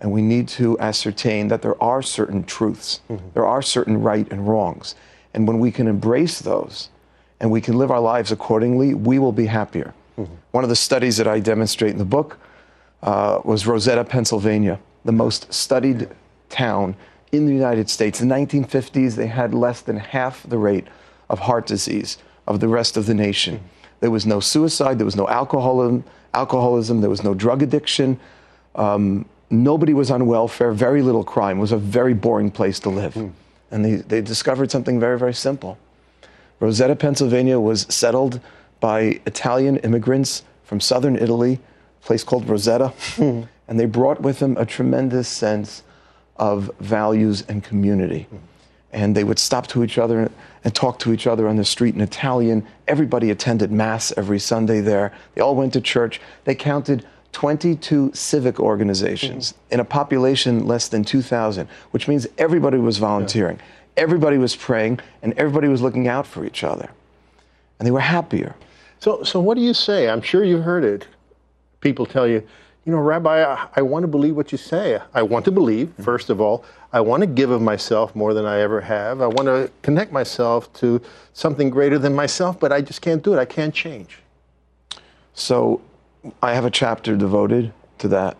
and 0.00 0.12
we 0.12 0.22
need 0.22 0.48
to 0.48 0.78
ascertain 0.78 1.48
that 1.48 1.62
there 1.62 1.80
are 1.82 2.00
certain 2.00 2.44
truths, 2.44 3.00
mm-hmm. 3.10 3.26
there 3.34 3.44
are 3.44 3.60
certain 3.60 4.00
right 4.00 4.30
and 4.30 4.48
wrongs. 4.48 4.94
And 5.34 5.46
when 5.46 5.58
we 5.58 5.70
can 5.70 5.86
embrace 5.86 6.38
those 6.38 6.88
and 7.40 7.50
we 7.50 7.60
can 7.60 7.78
live 7.78 7.90
our 7.90 8.00
lives 8.00 8.32
accordingly, 8.32 8.94
we 8.94 9.18
will 9.18 9.32
be 9.32 9.46
happier. 9.46 9.94
Mm-hmm. 10.18 10.34
One 10.52 10.64
of 10.64 10.70
the 10.70 10.76
studies 10.76 11.16
that 11.16 11.26
I 11.26 11.40
demonstrate 11.40 11.92
in 11.92 11.98
the 11.98 12.04
book 12.04 12.38
uh, 13.02 13.40
was 13.44 13.64
Roseto, 13.64 14.06
Pennsylvania, 14.06 14.78
the 15.04 15.12
most 15.12 15.52
studied 15.52 16.08
town 16.50 16.96
in 17.32 17.46
the 17.46 17.52
United 17.52 17.88
States. 17.88 18.20
In 18.20 18.28
the 18.28 18.34
1950s, 18.34 19.14
they 19.14 19.28
had 19.28 19.54
less 19.54 19.80
than 19.80 19.96
half 19.96 20.42
the 20.48 20.58
rate 20.58 20.86
of 21.28 21.38
heart 21.38 21.66
disease 21.66 22.18
of 22.46 22.60
the 22.60 22.68
rest 22.68 22.96
of 22.96 23.06
the 23.06 23.14
nation. 23.14 23.60
There 24.00 24.10
was 24.10 24.26
no 24.26 24.40
suicide, 24.40 24.98
there 24.98 25.04
was 25.04 25.16
no 25.16 25.28
alcoholism, 25.28 26.04
alcoholism 26.34 27.00
there 27.00 27.10
was 27.10 27.22
no 27.22 27.34
drug 27.34 27.62
addiction. 27.62 28.18
Um, 28.74 29.26
nobody 29.50 29.94
was 29.94 30.10
on 30.10 30.26
welfare, 30.26 30.72
very 30.72 31.02
little 31.02 31.24
crime. 31.24 31.58
It 31.58 31.60
was 31.60 31.72
a 31.72 31.78
very 31.78 32.14
boring 32.14 32.50
place 32.50 32.80
to 32.80 32.90
live. 32.90 33.14
Mm. 33.14 33.32
And 33.70 33.84
they, 33.84 33.94
they 33.96 34.20
discovered 34.20 34.70
something 34.70 34.98
very, 34.98 35.18
very 35.18 35.34
simple. 35.34 35.78
Roseto, 36.60 36.98
Pennsylvania 36.98 37.58
was 37.58 37.86
settled 37.88 38.40
by 38.80 39.20
Italian 39.26 39.78
immigrants 39.78 40.44
from 40.64 40.80
southern 40.80 41.16
Italy, 41.16 41.58
a 42.02 42.06
place 42.06 42.24
called 42.24 42.46
Roseto. 42.46 42.92
Mm. 43.16 43.48
And 43.70 43.78
they 43.78 43.86
brought 43.86 44.20
with 44.20 44.40
them 44.40 44.56
a 44.56 44.66
tremendous 44.66 45.28
sense 45.28 45.84
of 46.34 46.72
values 46.80 47.44
and 47.48 47.62
community. 47.62 48.26
And 48.92 49.16
they 49.16 49.22
would 49.22 49.38
stop 49.38 49.68
to 49.68 49.84
each 49.84 49.96
other 49.96 50.28
and 50.64 50.74
talk 50.74 50.98
to 51.00 51.12
each 51.12 51.28
other 51.28 51.46
on 51.46 51.54
the 51.54 51.64
street 51.64 51.94
in 51.94 52.00
Italian. 52.00 52.66
Everybody 52.88 53.30
attended 53.30 53.70
Mass 53.70 54.12
every 54.16 54.40
Sunday 54.40 54.80
there. 54.80 55.12
They 55.36 55.40
all 55.40 55.54
went 55.54 55.72
to 55.74 55.80
church. 55.80 56.20
They 56.46 56.56
counted 56.56 57.06
22 57.32 58.10
civic 58.12 58.58
organizations 58.58 59.52
mm-hmm. 59.52 59.74
in 59.74 59.80
a 59.80 59.84
population 59.84 60.66
less 60.66 60.88
than 60.88 61.04
2,000, 61.04 61.68
which 61.92 62.08
means 62.08 62.26
everybody 62.38 62.78
was 62.78 62.98
volunteering, 62.98 63.56
yeah. 63.56 63.62
Everybody 63.96 64.38
was 64.38 64.56
praying, 64.56 65.00
and 65.22 65.32
everybody 65.34 65.68
was 65.68 65.82
looking 65.82 66.08
out 66.08 66.26
for 66.26 66.44
each 66.44 66.64
other. 66.64 66.90
And 67.78 67.86
they 67.86 67.90
were 67.90 68.00
happier. 68.00 68.54
So, 68.98 69.22
so 69.22 69.40
what 69.40 69.56
do 69.56 69.62
you 69.62 69.74
say? 69.74 70.08
I'm 70.08 70.20
sure 70.20 70.44
you've 70.44 70.64
heard 70.64 70.84
it. 70.84 71.06
People 71.80 72.04
tell 72.04 72.26
you, 72.26 72.46
you 72.84 72.92
know, 72.92 72.98
Rabbi, 72.98 73.42
I, 73.42 73.68
I, 73.76 73.82
want 73.82 74.02
to 74.04 74.08
believe 74.08 74.36
what 74.36 74.52
you 74.52 74.58
say. 74.58 75.00
I 75.14 75.22
want 75.22 75.44
to 75.44 75.52
believe, 75.52 75.88
mm-hmm. 75.88 76.02
first 76.02 76.30
of 76.30 76.40
all. 76.40 76.64
I 76.92 77.00
want 77.00 77.20
to 77.22 77.26
give 77.26 77.50
of 77.50 77.62
myself 77.62 78.16
more 78.16 78.34
than 78.34 78.44
I 78.44 78.60
ever 78.60 78.80
have. 78.80 79.20
I 79.20 79.26
want 79.26 79.46
to 79.46 79.70
connect 79.82 80.12
myself 80.12 80.72
to 80.74 81.00
something 81.32 81.70
greater 81.70 81.98
than 81.98 82.14
myself, 82.14 82.58
but 82.58 82.72
I 82.72 82.80
just 82.80 83.00
can't 83.00 83.22
do 83.22 83.32
it. 83.32 83.38
I 83.38 83.44
can't 83.44 83.74
change. 83.74 84.18
So 85.34 85.80
I 86.42 86.54
have 86.54 86.64
a 86.64 86.70
chapter 86.70 87.16
devoted 87.16 87.72
to 87.98 88.08
that 88.08 88.36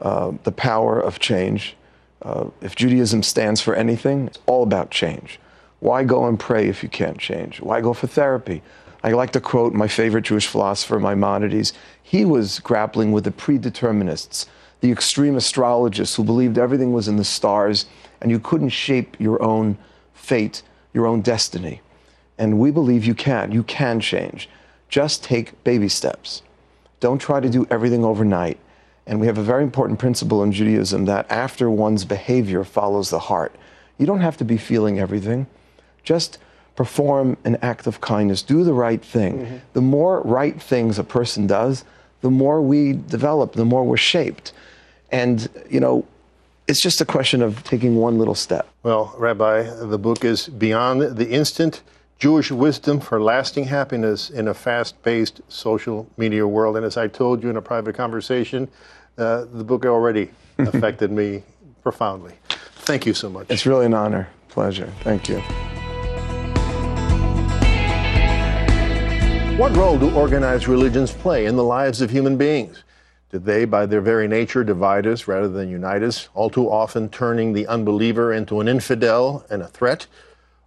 uh, 0.00 0.32
the 0.44 0.52
power 0.52 1.00
of 1.00 1.18
change. 1.18 1.76
Uh, 2.26 2.50
if 2.60 2.74
Judaism 2.74 3.22
stands 3.22 3.60
for 3.60 3.76
anything, 3.76 4.26
it's 4.26 4.40
all 4.46 4.64
about 4.64 4.90
change. 4.90 5.38
Why 5.78 6.02
go 6.02 6.26
and 6.26 6.36
pray 6.36 6.66
if 6.66 6.82
you 6.82 6.88
can't 6.88 7.18
change? 7.18 7.60
Why 7.60 7.80
go 7.80 7.92
for 7.92 8.08
therapy? 8.08 8.62
I 9.04 9.12
like 9.12 9.30
to 9.32 9.40
quote 9.40 9.72
my 9.72 9.86
favorite 9.86 10.24
Jewish 10.24 10.48
philosopher, 10.48 10.98
Maimonides. 10.98 11.72
He 12.02 12.24
was 12.24 12.58
grappling 12.58 13.12
with 13.12 13.22
the 13.22 13.30
predeterminists, 13.30 14.46
the 14.80 14.90
extreme 14.90 15.36
astrologists 15.36 16.16
who 16.16 16.24
believed 16.24 16.58
everything 16.58 16.92
was 16.92 17.06
in 17.06 17.14
the 17.14 17.22
stars 17.22 17.86
and 18.20 18.28
you 18.28 18.40
couldn't 18.40 18.70
shape 18.70 19.16
your 19.20 19.40
own 19.40 19.78
fate, 20.12 20.62
your 20.92 21.06
own 21.06 21.20
destiny. 21.20 21.80
And 22.38 22.58
we 22.58 22.72
believe 22.72 23.04
you 23.04 23.14
can. 23.14 23.52
You 23.52 23.62
can 23.62 24.00
change. 24.00 24.48
Just 24.88 25.22
take 25.22 25.62
baby 25.62 25.88
steps. 25.88 26.42
Don't 26.98 27.20
try 27.20 27.38
to 27.38 27.48
do 27.48 27.68
everything 27.70 28.04
overnight. 28.04 28.58
And 29.06 29.20
we 29.20 29.26
have 29.26 29.38
a 29.38 29.42
very 29.42 29.62
important 29.62 29.98
principle 29.98 30.42
in 30.42 30.52
Judaism 30.52 31.04
that 31.04 31.30
after 31.30 31.70
one's 31.70 32.04
behavior 32.04 32.64
follows 32.64 33.10
the 33.10 33.20
heart. 33.20 33.54
You 33.98 34.06
don't 34.06 34.20
have 34.20 34.36
to 34.38 34.44
be 34.44 34.56
feeling 34.56 34.98
everything. 34.98 35.46
Just 36.02 36.38
perform 36.74 37.36
an 37.44 37.56
act 37.62 37.86
of 37.86 38.00
kindness, 38.00 38.42
do 38.42 38.62
the 38.62 38.74
right 38.74 39.02
thing. 39.02 39.38
Mm-hmm. 39.38 39.56
The 39.72 39.80
more 39.80 40.20
right 40.22 40.60
things 40.60 40.98
a 40.98 41.04
person 41.04 41.46
does, 41.46 41.84
the 42.20 42.30
more 42.30 42.60
we 42.60 42.92
develop, 42.92 43.54
the 43.54 43.64
more 43.64 43.84
we're 43.84 43.96
shaped. 43.96 44.52
And, 45.10 45.48
you 45.70 45.80
know, 45.80 46.06
it's 46.68 46.80
just 46.80 47.00
a 47.00 47.04
question 47.04 47.42
of 47.42 47.62
taking 47.64 47.96
one 47.96 48.18
little 48.18 48.34
step. 48.34 48.68
Well, 48.82 49.14
Rabbi, 49.16 49.62
the 49.62 49.98
book 49.98 50.24
is 50.24 50.48
Beyond 50.48 51.16
the 51.16 51.30
Instant 51.30 51.82
Jewish 52.18 52.50
Wisdom 52.50 52.98
for 52.98 53.20
Lasting 53.20 53.64
Happiness 53.64 54.30
in 54.30 54.48
a 54.48 54.54
Fast 54.54 55.02
Paced 55.02 55.42
Social 55.48 56.08
Media 56.16 56.48
World. 56.48 56.78
And 56.78 56.86
as 56.86 56.96
I 56.96 57.08
told 57.08 57.42
you 57.42 57.50
in 57.50 57.58
a 57.58 57.62
private 57.62 57.94
conversation, 57.94 58.68
uh, 59.18 59.44
the 59.52 59.62
book 59.62 59.84
already 59.84 60.30
affected 60.58 61.12
me 61.12 61.42
profoundly. 61.82 62.32
Thank 62.48 63.04
you 63.04 63.12
so 63.12 63.28
much. 63.28 63.48
It's 63.50 63.66
really 63.66 63.84
an 63.84 63.92
honor. 63.92 64.28
pleasure. 64.48 64.90
Thank 65.00 65.28
you. 65.28 65.40
What 69.58 69.76
role 69.76 69.98
do 69.98 70.10
organized 70.14 70.68
religions 70.68 71.12
play 71.12 71.44
in 71.44 71.56
the 71.56 71.64
lives 71.64 72.00
of 72.00 72.10
human 72.10 72.38
beings? 72.38 72.82
Do 73.30 73.38
they, 73.38 73.66
by 73.66 73.84
their 73.84 74.00
very 74.00 74.26
nature, 74.26 74.64
divide 74.64 75.06
us 75.06 75.28
rather 75.28 75.48
than 75.48 75.68
unite 75.68 76.02
us, 76.02 76.30
all 76.32 76.48
too 76.48 76.70
often 76.70 77.10
turning 77.10 77.52
the 77.52 77.66
unbeliever 77.66 78.32
into 78.32 78.60
an 78.60 78.68
infidel 78.68 79.44
and 79.50 79.60
a 79.60 79.66
threat? 79.66 80.06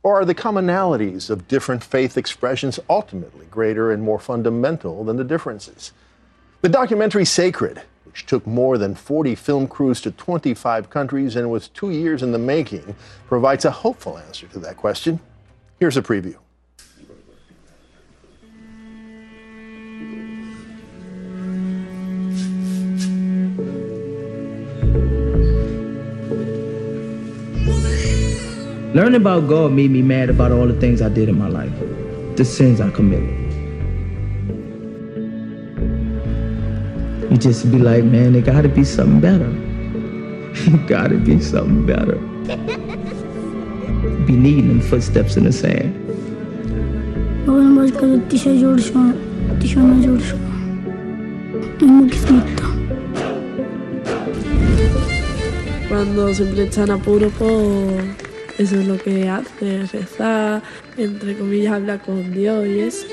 Or 0.02 0.22
are 0.22 0.26
the 0.26 0.36
commonalities 0.36 1.30
of 1.30 1.48
different 1.48 1.84
faith 1.84 2.18
expressions 2.18 2.80
ultimately 2.90 3.46
greater 3.48 3.92
and 3.92 4.02
more 4.02 4.20
fundamental 4.20 5.04
than 5.04 5.18
the 5.18 5.24
differences? 5.24 5.92
The 6.62 6.70
documentary 6.70 7.26
Sacred, 7.26 7.82
which 8.06 8.26
took 8.26 8.48
more 8.48 8.78
than 8.78 8.96
40 8.96 9.36
film 9.36 9.68
crews 9.68 10.00
to 10.02 10.12
25 10.12 10.90
countries 10.90 11.36
and 11.36 11.52
was 11.52 11.68
two 11.68 11.92
years 11.92 12.24
in 12.24 12.32
the 12.32 12.40
making, 12.40 12.96
provides 13.28 13.66
a 13.66 13.72
hopeful 13.72 14.18
answer 14.18 14.48
to 14.48 14.60
that 14.60 14.78
question. 14.78 15.20
Here's 15.80 15.98
a 15.98 16.02
preview. 16.02 16.36
Learning 29.00 29.16
about 29.16 29.48
God 29.48 29.72
made 29.72 29.92
me 29.92 30.02
mad 30.02 30.30
about 30.30 30.52
all 30.52 30.68
the 30.68 30.78
things 30.78 31.02
I 31.02 31.08
did 31.08 31.30
in 31.30 31.40
my 31.40 31.48
life, 31.48 31.72
the 32.36 32.44
sins 32.44 32.82
I 32.82 32.90
committed. 32.90 33.30
You 37.32 37.38
just 37.38 37.72
be 37.72 37.80
like, 37.80 38.04
man, 38.04 38.34
there 38.34 38.42
gotta 38.42 38.68
be 38.68 38.84
something 38.84 39.22
better. 39.22 39.48
gotta 40.94 41.16
be 41.16 41.40
something 41.40 41.86
better. 41.86 42.18
be 44.26 44.36
needing 44.36 44.68
them 44.68 44.82
footsteps 44.82 45.38
in 45.38 45.46
the 45.46 45.54
sand. 45.54 45.96
Por 57.40 58.19
Eso 58.60 58.78
es 58.78 58.86
lo 58.86 58.98
que 58.98 59.30
hace, 59.30 59.88
rezar, 59.89 60.62
entre 60.98 61.38
comillas, 61.38 61.72
hablar 61.72 62.02
con 62.02 62.34
Dios 62.34 62.67
y 62.67 62.82
eso. 62.82 63.08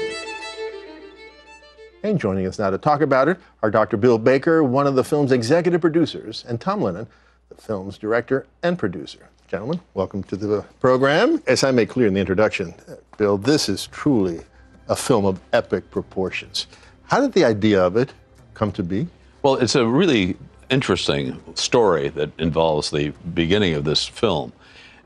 And 2.02 2.18
joining 2.18 2.48
us 2.48 2.59
now 2.59 2.68
to 2.68 2.78
talk 2.78 3.00
about 3.00 3.28
it 3.28 3.38
are 3.62 3.70
Dr. 3.70 3.96
Bill 3.96 4.18
Baker, 4.18 4.64
one 4.64 4.88
of 4.88 4.96
the 4.96 5.04
film's 5.04 5.30
executive 5.30 5.80
producers, 5.80 6.44
and 6.48 6.61
Tom 6.61 6.82
Lennon, 6.82 7.06
the 7.48 7.62
film's 7.62 7.96
director 7.96 8.44
and 8.64 8.76
producer. 8.76 9.28
Gentlemen, 9.46 9.78
welcome 9.94 10.24
to 10.24 10.37
the 10.37 10.64
program. 10.80 11.40
As 11.46 11.62
I 11.62 11.70
made 11.70 11.90
clear 11.90 12.09
in 12.09 12.14
the 12.14 12.20
introduction, 12.20 12.74
uh, 12.88 12.94
Bill, 13.16 13.38
this 13.38 13.68
is 13.68 13.87
truly 13.87 14.40
a 14.88 14.96
film 14.96 15.24
of 15.24 15.38
epic 15.52 15.92
proportions. 15.92 16.66
How 17.04 17.20
did 17.20 17.35
the 17.35 17.44
idea 17.44 17.80
of 17.80 17.96
it 17.96 18.12
come 18.54 18.72
to 18.72 18.82
be? 18.82 19.06
Well, 19.44 19.54
it's 19.54 19.76
a 19.76 19.87
really 19.87 20.37
interesting 20.70 21.40
story 21.54 22.09
that 22.09 22.32
involves 22.37 22.90
the 22.90 23.11
beginning 23.32 23.74
of 23.74 23.85
this 23.85 24.04
film 24.04 24.52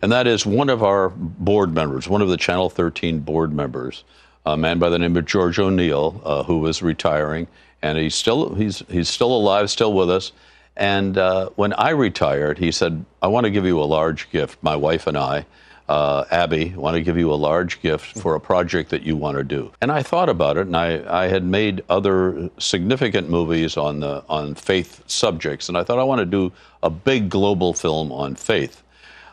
and 0.03 0.13
that 0.13 0.27
is 0.27 0.47
one 0.47 0.69
of 0.69 0.83
our 0.83 1.11
board 1.11 1.75
members, 1.75 2.09
one 2.09 2.23
of 2.23 2.29
the 2.29 2.37
Channel 2.37 2.71
13 2.71 3.21
board 3.21 3.53
members, 3.53 4.05
a 4.47 4.57
man 4.57 4.79
by 4.79 4.89
the 4.89 4.99
name 4.99 5.17
of 5.17 5.27
George 5.27 5.59
O'Neill, 5.59 6.21
uh, 6.25 6.43
who 6.45 6.59
was 6.59 6.83
retiring, 6.83 7.47
and 7.83 7.99
he's 7.99 8.15
still 8.15 8.55
he's 8.55 8.83
he's 8.89 9.09
still 9.09 9.35
alive, 9.35 9.71
still 9.71 9.93
with 9.93 10.11
us. 10.11 10.33
And 10.77 11.19
uh, 11.19 11.51
when 11.57 11.73
I 11.75 11.91
retired, 11.91 12.59
he 12.59 12.73
said, 12.73 13.05
"I 13.21 13.27
want 13.27 13.45
to 13.45 13.51
give 13.51 13.67
you 13.67 13.81
a 13.81 13.85
large 13.85 14.31
gift. 14.31 14.63
My 14.63 14.77
wife 14.77 15.07
and 15.07 15.19
I, 15.19 15.45
uh, 15.89 16.25
Abby, 16.31 16.71
want 16.75 16.95
to 16.95 17.03
give 17.03 17.19
you 17.19 17.31
a 17.33 17.35
large 17.35 17.83
gift 17.83 18.19
for 18.19 18.35
a 18.35 18.41
project 18.41 18.89
that 18.91 19.03
you 19.03 19.17
want 19.17 19.37
to 19.37 19.45
do." 19.45 19.73
And 19.83 19.93
I 19.93 20.03
thought 20.03 20.31
about 20.31 20.57
it, 20.57 20.67
and 20.67 20.77
I, 20.77 21.25
I 21.25 21.29
had 21.29 21.45
made 21.45 21.85
other 21.91 22.49
significant 22.57 23.29
movies 23.29 23.77
on 23.77 24.01
the 24.01 24.25
on 24.31 24.55
faith 24.55 25.03
subjects, 25.07 25.69
and 25.69 25.77
I 25.77 25.85
thought 25.85 25.99
I 25.99 26.05
want 26.05 26.21
to 26.21 26.27
do 26.27 26.53
a 26.83 26.89
big 26.89 27.29
global 27.29 27.75
film 27.75 28.11
on 28.11 28.35
faith. 28.35 28.83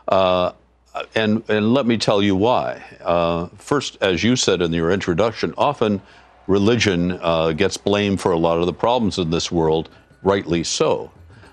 Uh, 0.08 0.52
and, 1.14 1.48
and 1.48 1.72
let 1.72 1.86
me 1.86 1.96
tell 1.96 2.22
you 2.22 2.34
why. 2.34 2.82
Uh, 3.00 3.46
first, 3.56 3.98
as 4.00 4.24
you 4.24 4.36
said 4.36 4.62
in 4.62 4.72
your 4.72 4.90
introduction, 4.90 5.54
often 5.56 6.00
religion 6.46 7.12
uh, 7.22 7.52
gets 7.52 7.76
blamed 7.76 8.20
for 8.20 8.32
a 8.32 8.38
lot 8.38 8.58
of 8.58 8.66
the 8.66 8.72
problems 8.72 9.18
in 9.18 9.30
this 9.30 9.52
world, 9.52 9.90
rightly 10.22 10.64
so. 10.64 11.10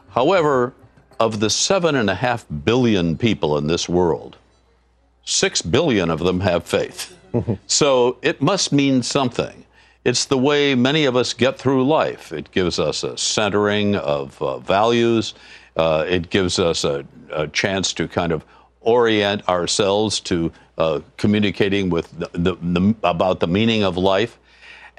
However, 0.10 0.74
of 1.20 1.40
the 1.40 1.50
seven 1.50 1.96
and 1.96 2.10
a 2.10 2.16
half 2.16 2.46
billion 2.64 3.18
people 3.18 3.58
in 3.58 3.68
this 3.68 3.88
world, 3.88 4.38
six 5.26 5.62
billion 5.62 6.10
of 6.10 6.20
them 6.20 6.40
have 6.40 6.64
faith. 6.64 7.18
so 7.68 8.18
it 8.22 8.42
must 8.42 8.72
mean 8.72 9.04
something. 9.04 9.66
It's 10.06 10.26
the 10.26 10.38
way 10.38 10.76
many 10.76 11.06
of 11.06 11.16
us 11.16 11.34
get 11.34 11.58
through 11.58 11.86
life. 11.86 12.32
It 12.32 12.52
gives 12.52 12.80
us 12.80 13.04
a 13.04 13.18
centering 13.18 13.96
of 13.96 14.40
uh, 14.42 14.60
values. 14.60 15.34
Uh, 15.76 16.06
it 16.08 16.30
gives 16.30 16.60
us 16.60 16.84
a, 16.84 17.06
a 17.32 17.48
chance 17.48 17.94
to 17.94 18.08
kind 18.08 18.32
of 18.32 18.46
orient 18.82 19.48
ourselves 19.50 20.20
to 20.22 20.52
uh, 20.78 21.00
communicating 21.18 21.90
with 21.90 22.12
the, 22.20 22.30
the, 22.34 22.56
the, 22.62 22.96
about 23.04 23.40
the 23.40 23.48
meaning 23.48 23.84
of 23.84 23.98
life. 23.98 24.38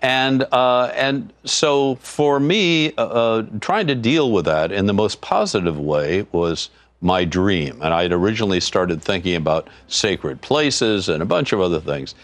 And, 0.01 0.47
uh, 0.53 0.93
and 0.95 1.33
so 1.45 1.95
for 1.97 2.39
me, 2.39 2.93
uh, 2.97 3.07
uh, 3.07 3.47
trying 3.61 3.87
to 3.87 3.95
deal 3.95 4.31
with 4.31 4.45
that 4.45 4.71
in 4.73 4.87
the 4.87 4.93
most 4.93 5.21
positive 5.21 5.79
way 5.79 6.27
was 6.33 6.69
my 7.01 7.25
dream. 7.25 7.81
And 7.83 7.95
I 7.95 8.03
had 8.03 8.13
originally 8.13 8.61
started 8.61 9.03
thinking 9.03 9.37
about 9.37 9.69
sacred 9.89 10.41
places 10.41 11.09
and 11.09 11.23
a 11.23 11.27
bunch 11.27 11.53
of 11.53 11.61
other 11.61 11.81
things. 11.81 12.15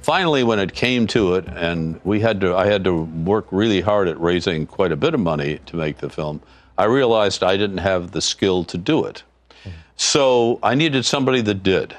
Finally, 0.00 0.42
when 0.42 0.58
it 0.58 0.74
came 0.74 1.06
to 1.06 1.34
it, 1.34 1.46
and 1.48 2.00
we 2.02 2.18
had 2.18 2.40
to, 2.40 2.56
I 2.56 2.66
had 2.66 2.82
to 2.84 3.04
work 3.04 3.46
really 3.52 3.80
hard 3.80 4.08
at 4.08 4.20
raising 4.20 4.66
quite 4.66 4.90
a 4.90 4.96
bit 4.96 5.14
of 5.14 5.20
money 5.20 5.60
to 5.66 5.76
make 5.76 5.98
the 5.98 6.10
film, 6.10 6.42
I 6.78 6.84
realized 6.84 7.42
I 7.42 7.56
didn't 7.56 7.78
have 7.78 8.12
the 8.12 8.20
skill 8.20 8.64
to 8.64 8.78
do 8.78 9.04
it. 9.04 9.22
So 9.96 10.58
I 10.62 10.74
needed 10.74 11.04
somebody 11.04 11.40
that 11.42 11.62
did. 11.62 11.94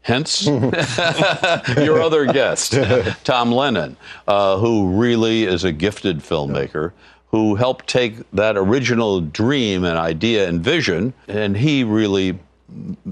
Hence, 0.00 0.44
your 0.46 2.02
other 2.02 2.26
guest, 2.26 2.74
Tom 3.24 3.52
Lennon, 3.52 3.96
uh, 4.26 4.58
who 4.58 4.88
really 4.98 5.44
is 5.44 5.62
a 5.62 5.70
gifted 5.70 6.18
filmmaker, 6.18 6.90
who 7.28 7.54
helped 7.54 7.86
take 7.86 8.28
that 8.32 8.56
original 8.56 9.20
dream 9.20 9.84
and 9.84 9.96
idea 9.96 10.48
and 10.48 10.60
vision, 10.60 11.14
and 11.28 11.56
he 11.56 11.84
really 11.84 12.36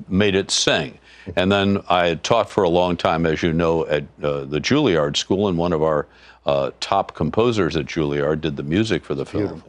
made 0.09 0.35
it 0.35 0.51
sing. 0.51 0.99
And 1.37 1.51
then 1.51 1.83
I 1.89 2.07
had 2.07 2.23
taught 2.23 2.51
for 2.51 2.63
a 2.63 2.69
long 2.69 2.97
time, 2.97 3.27
as 3.27 3.43
you 3.43 3.53
know, 3.53 3.87
at 3.87 4.05
uh, 4.23 4.45
the 4.45 4.61
Juilliard 4.61 5.17
School, 5.17 5.49
and 5.49 5.59
one 5.59 5.73
of 5.73 5.83
our 5.83 6.07
uh, 6.47 6.71
top 6.81 7.15
composers 7.15 7.77
at 7.77 7.87
Juilliard 7.87 8.41
did 8.41 8.57
the 8.57 8.63
music 8.63 9.05
for 9.05 9.15
the 9.15 9.27
film, 9.27 9.63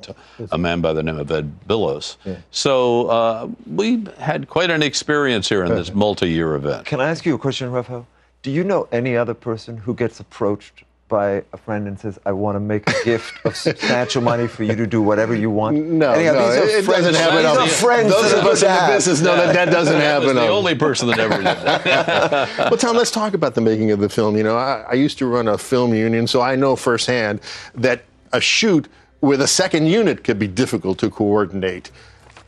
a 0.51 0.57
man 0.57 0.81
by 0.81 0.93
the 0.93 1.03
name 1.03 1.19
of 1.19 1.29
Ed 1.29 1.67
Bilous. 1.67 2.17
Yeah. 2.25 2.37
So 2.51 3.07
uh, 3.07 3.49
we 3.67 4.05
had 4.17 4.47
quite 4.47 4.69
an 4.69 4.81
experience 4.81 5.49
here 5.49 5.63
in 5.63 5.69
Perfect. 5.69 5.87
this 5.87 5.95
multi-year 5.95 6.55
event. 6.55 6.85
Can 6.85 7.01
I 7.01 7.09
ask 7.09 7.25
you 7.25 7.35
a 7.35 7.37
question, 7.37 7.71
Rafael? 7.71 8.07
Do 8.41 8.51
you 8.51 8.63
know 8.63 8.87
any 8.91 9.15
other 9.15 9.33
person 9.33 9.77
who 9.77 9.93
gets 9.93 10.19
approached 10.19 10.83
by 11.11 11.43
a 11.53 11.57
friend 11.57 11.87
and 11.87 11.99
says, 11.99 12.17
"I 12.25 12.31
want 12.31 12.55
to 12.55 12.59
make 12.59 12.89
a 12.89 13.03
gift 13.03 13.33
of 13.45 13.55
substantial 13.55 14.23
money 14.23 14.47
for 14.47 14.63
you 14.63 14.75
to 14.75 14.87
do 14.87 15.01
whatever 15.01 15.35
you 15.35 15.51
want." 15.51 15.77
No, 15.77 16.13
Anyhow, 16.13 16.33
no, 16.33 16.49
it 16.49 16.85
doesn't 16.87 17.13
happen. 17.13 17.37
These 17.37 17.45
are 17.45 17.67
friends. 17.67 18.09
Those 18.11 18.33
of 18.33 18.45
us 18.45 18.63
in 18.63 18.69
the 18.69 18.93
business 18.95 19.21
know 19.21 19.35
that 19.35 19.53
that 19.53 19.65
doesn't 19.69 20.01
happen. 20.01 20.35
the 20.35 20.47
only 20.47 20.73
person 20.73 21.07
that 21.09 21.19
ever 21.19 21.37
did 21.37 21.43
that. 21.45 22.57
well, 22.57 22.77
Tom, 22.77 22.95
let's 22.95 23.11
talk 23.11 23.35
about 23.35 23.53
the 23.53 23.61
making 23.61 23.91
of 23.91 23.99
the 23.99 24.09
film. 24.09 24.35
You 24.35 24.43
know, 24.43 24.57
I, 24.57 24.85
I 24.89 24.93
used 24.93 25.19
to 25.19 25.27
run 25.27 25.47
a 25.47 25.57
film 25.57 25.93
union, 25.93 26.25
so 26.25 26.41
I 26.41 26.55
know 26.55 26.75
firsthand 26.75 27.41
that 27.75 28.05
a 28.33 28.41
shoot 28.41 28.87
with 29.19 29.41
a 29.41 29.47
second 29.47 29.85
unit 29.85 30.23
could 30.23 30.39
be 30.39 30.47
difficult 30.47 30.97
to 30.99 31.09
coordinate. 31.11 31.91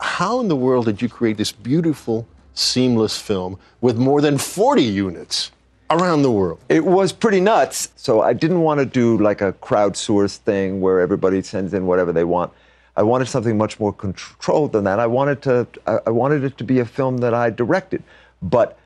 How 0.00 0.40
in 0.40 0.48
the 0.48 0.56
world 0.56 0.86
did 0.86 1.00
you 1.00 1.08
create 1.08 1.36
this 1.36 1.52
beautiful, 1.52 2.26
seamless 2.54 3.16
film 3.16 3.58
with 3.80 3.96
more 3.96 4.20
than 4.20 4.38
40 4.38 4.82
units? 4.82 5.52
Around 5.90 6.22
the 6.22 6.30
world. 6.30 6.60
It 6.68 6.84
was 6.84 7.12
pretty 7.12 7.40
nuts. 7.40 7.90
So 7.96 8.20
I 8.20 8.32
didn't 8.32 8.60
want 8.60 8.80
to 8.80 8.86
do 8.86 9.18
like 9.18 9.40
a 9.40 9.52
crowdsourced 9.54 10.38
thing 10.38 10.80
where 10.80 11.00
everybody 11.00 11.42
sends 11.42 11.74
in 11.74 11.86
whatever 11.86 12.12
they 12.12 12.24
want. 12.24 12.52
I 12.96 13.02
wanted 13.02 13.26
something 13.26 13.58
much 13.58 13.80
more 13.80 13.92
controlled 13.92 14.72
than 14.72 14.84
that. 14.84 15.00
I 15.00 15.06
wanted 15.06 15.42
to 15.42 15.66
I 16.06 16.10
wanted 16.10 16.44
it 16.44 16.56
to 16.58 16.64
be 16.64 16.78
a 16.78 16.84
film 16.84 17.18
that 17.18 17.34
I 17.34 17.50
directed, 17.50 18.02
but 18.40 18.78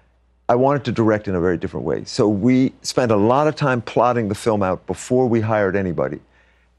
I 0.48 0.54
wanted 0.54 0.84
to 0.86 0.92
direct 0.92 1.28
in 1.28 1.34
a 1.34 1.40
very 1.40 1.58
different 1.58 1.84
way. 1.84 2.04
So 2.04 2.26
we 2.26 2.72
spent 2.80 3.12
a 3.12 3.16
lot 3.16 3.48
of 3.48 3.54
time 3.54 3.82
plotting 3.82 4.28
the 4.28 4.34
film 4.34 4.62
out 4.62 4.86
before 4.86 5.28
we 5.28 5.40
hired 5.40 5.76
anybody. 5.76 6.20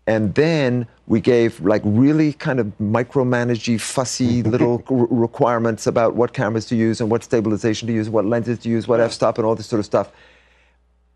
And 0.10 0.34
then 0.34 0.88
we 1.06 1.22
gave 1.22 1.62
like 1.62 1.84
really 1.86 2.34
kind 2.34 2.60
of 2.60 2.74
micromanagey, 2.82 3.80
fussy 3.80 4.42
little 4.56 4.80
requirements 4.90 5.86
about 5.86 6.16
what 6.16 6.34
cameras 6.34 6.66
to 6.66 6.76
use 6.76 7.00
and 7.00 7.12
what 7.12 7.24
stabilization 7.24 7.88
to 7.90 7.94
use, 7.94 8.10
what 8.10 8.26
lenses 8.26 8.58
to 8.60 8.70
use, 8.70 8.88
what 8.88 9.00
f-stop, 9.00 9.38
and 9.38 9.46
all 9.46 9.54
this 9.54 9.68
sort 9.68 9.80
of 9.80 9.86
stuff. 9.86 10.12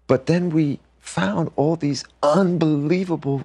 But 0.05 0.27
then 0.27 0.51
we 0.51 0.79
found 0.99 1.49
all 1.55 1.75
these 1.75 2.03
unbelievable 2.21 3.43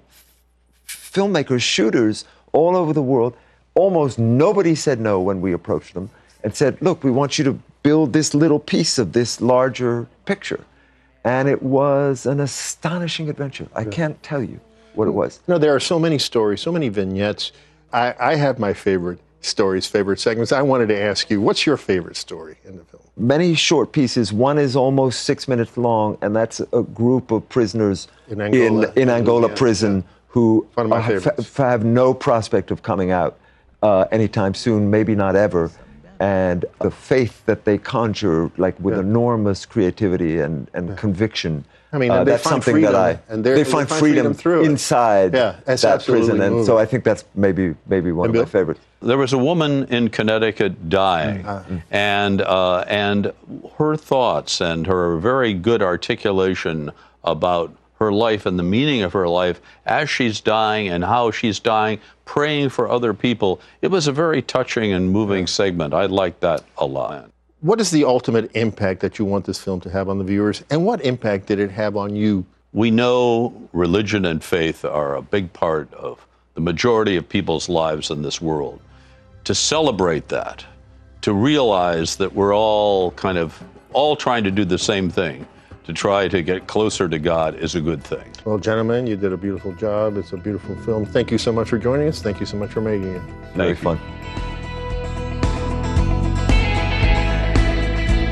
filmmakers, 0.86 1.62
shooters 1.62 2.26
all 2.52 2.76
over 2.76 2.92
the 2.92 3.02
world. 3.02 3.34
Almost 3.74 4.18
nobody 4.18 4.74
said 4.74 5.00
no 5.00 5.18
when 5.18 5.40
we 5.40 5.54
approached 5.54 5.94
them 5.94 6.10
and 6.44 6.54
said, 6.54 6.76
"Look, 6.82 7.02
we 7.02 7.10
want 7.10 7.38
you 7.38 7.44
to 7.44 7.58
build 7.82 8.12
this 8.12 8.34
little 8.34 8.58
piece 8.58 8.98
of 8.98 9.14
this 9.14 9.40
larger 9.40 10.06
picture. 10.26 10.62
And 11.24 11.48
it 11.48 11.62
was 11.62 12.26
an 12.26 12.38
astonishing 12.38 13.30
adventure. 13.30 13.68
I 13.74 13.84
can't 13.84 14.22
tell 14.22 14.42
you 14.42 14.60
what 14.98 15.06
it 15.08 15.12
was. 15.12 15.40
You 15.46 15.54
know, 15.54 15.58
there 15.58 15.74
are 15.74 15.80
so 15.80 15.98
many 15.98 16.18
stories, 16.18 16.60
so 16.60 16.72
many 16.72 16.88
vignettes. 16.88 17.52
I, 17.92 18.14
I 18.18 18.34
have 18.34 18.58
my 18.58 18.72
favorite 18.74 19.20
stories, 19.40 19.86
favorite 19.86 20.18
segments. 20.18 20.50
I 20.50 20.60
wanted 20.62 20.88
to 20.88 21.00
ask 21.00 21.30
you, 21.30 21.40
what's 21.40 21.64
your 21.64 21.76
favorite 21.76 22.16
story 22.16 22.56
in 22.64 22.76
the 22.76 22.84
film? 22.84 23.02
Many 23.16 23.54
short 23.54 23.92
pieces. 23.92 24.32
One 24.32 24.58
is 24.58 24.74
almost 24.74 25.22
six 25.22 25.46
minutes 25.46 25.76
long, 25.76 26.18
and 26.20 26.34
that's 26.34 26.60
a 26.72 26.82
group 26.82 27.30
of 27.30 27.48
prisoners 27.48 28.08
In 28.28 28.40
Angola. 28.40 28.88
in, 28.96 29.02
in 29.02 29.08
Angola 29.08 29.48
Yeah, 29.48 29.54
prison 29.54 30.04
who 30.26 30.66
my 30.76 30.84
are- 31.00 31.12
f- 31.38 31.56
have 31.56 31.84
no 31.84 32.12
prospect 32.12 32.70
of 32.72 32.82
coming 32.82 33.12
out 33.12 33.38
uh, 33.82 34.04
anytime 34.10 34.52
soon, 34.52 34.90
maybe 34.90 35.14
not 35.14 35.36
ever. 35.36 35.70
And 36.20 36.64
the 36.80 36.90
faith 36.90 37.46
that 37.46 37.64
they 37.64 37.78
conjure, 37.78 38.50
like 38.56 38.74
with 38.80 38.94
Yeah. 38.94 39.00
enormous 39.00 39.64
creativity 39.64 40.40
and, 40.40 40.68
and 40.74 40.98
conviction. 40.98 41.64
I 41.92 41.98
mean, 41.98 42.10
uh, 42.10 42.22
they 42.24 42.32
that's 42.32 42.42
find 42.42 42.54
something 42.54 42.74
freedom, 42.74 42.92
that 42.92 43.00
I 43.00 43.32
and 43.32 43.42
they're- 43.44 43.54
they 43.56 43.62
they 43.62 43.70
find 43.70 43.88
find 43.88 43.98
freedom, 43.98 44.16
freedom 44.16 44.34
through 44.34 44.64
inside 44.64 45.32
Yeah, 45.34 45.56
that 45.64 45.82
absolutely 45.84 46.28
prison, 46.28 46.40
and 46.42 46.66
so 46.66 46.76
I 46.76 46.84
think 46.84 47.04
that's 47.04 47.24
maybe 47.34 47.74
maybe 47.86 48.12
one 48.12 48.28
of 48.28 48.34
my 48.34 48.40
Bill? 48.40 48.46
favorites. 48.46 48.80
There 49.00 49.16
was 49.16 49.32
a 49.32 49.38
woman 49.38 49.84
in 49.84 50.08
Connecticut 50.10 50.88
dying, 50.90 51.46
and 51.90 52.42
uh, 52.42 52.80
and 52.88 53.32
her 53.78 53.96
thoughts 53.96 54.60
and 54.60 54.86
her 54.86 55.16
very 55.16 55.54
good 55.54 55.82
articulation 55.82 56.90
about 57.24 57.72
her 58.00 58.12
life 58.12 58.46
and 58.46 58.58
the 58.58 58.62
meaning 58.62 59.02
of 59.02 59.12
her 59.12 59.26
life 59.28 59.60
as 59.86 60.08
she's 60.08 60.40
dying 60.40 60.88
and 60.88 61.04
how 61.04 61.30
she's 61.32 61.58
dying, 61.58 61.98
praying 62.26 62.68
for 62.68 62.88
other 62.88 63.12
people. 63.14 63.60
It 63.82 63.90
was 63.90 64.06
a 64.06 64.12
very 64.12 64.40
touching 64.42 64.92
and 64.92 65.10
moving 65.10 65.46
segment. 65.48 65.94
I 65.94 66.06
liked 66.06 66.40
that 66.42 66.62
a 66.76 66.86
lot. 66.86 67.30
What 67.60 67.80
is 67.80 67.90
the 67.90 68.04
ultimate 68.04 68.54
impact 68.54 69.00
that 69.00 69.18
you 69.18 69.24
want 69.24 69.44
this 69.44 69.58
film 69.58 69.80
to 69.80 69.90
have 69.90 70.08
on 70.08 70.18
the 70.18 70.24
viewers, 70.24 70.62
and 70.70 70.86
what 70.86 71.00
impact 71.00 71.46
did 71.46 71.58
it 71.58 71.72
have 71.72 71.96
on 71.96 72.14
you? 72.14 72.46
We 72.72 72.92
know 72.92 73.68
religion 73.72 74.24
and 74.26 74.44
faith 74.44 74.84
are 74.84 75.16
a 75.16 75.22
big 75.22 75.52
part 75.52 75.92
of 75.92 76.24
the 76.54 76.60
majority 76.60 77.16
of 77.16 77.28
people's 77.28 77.68
lives 77.68 78.10
in 78.10 78.22
this 78.22 78.40
world. 78.40 78.80
To 79.42 79.56
celebrate 79.56 80.28
that, 80.28 80.64
to 81.22 81.32
realize 81.32 82.14
that 82.16 82.32
we're 82.32 82.54
all 82.54 83.10
kind 83.12 83.38
of 83.38 83.60
all 83.92 84.14
trying 84.14 84.44
to 84.44 84.52
do 84.52 84.64
the 84.64 84.78
same 84.78 85.10
thing, 85.10 85.44
to 85.82 85.92
try 85.92 86.28
to 86.28 86.42
get 86.42 86.68
closer 86.68 87.08
to 87.08 87.18
God 87.18 87.56
is 87.56 87.74
a 87.74 87.80
good 87.80 88.04
thing. 88.04 88.30
Well, 88.44 88.58
gentlemen, 88.58 89.08
you 89.08 89.16
did 89.16 89.32
a 89.32 89.36
beautiful 89.36 89.72
job. 89.72 90.16
It's 90.16 90.32
a 90.32 90.36
beautiful 90.36 90.76
film. 90.82 91.06
Thank 91.06 91.32
you 91.32 91.38
so 91.38 91.50
much 91.50 91.70
for 91.70 91.78
joining 91.78 92.06
us. 92.06 92.22
Thank 92.22 92.38
you 92.38 92.46
so 92.46 92.56
much 92.56 92.70
for 92.70 92.80
making 92.80 93.16
it. 93.16 93.22
Very 93.56 93.70
you. 93.70 93.74
fun. 93.74 93.98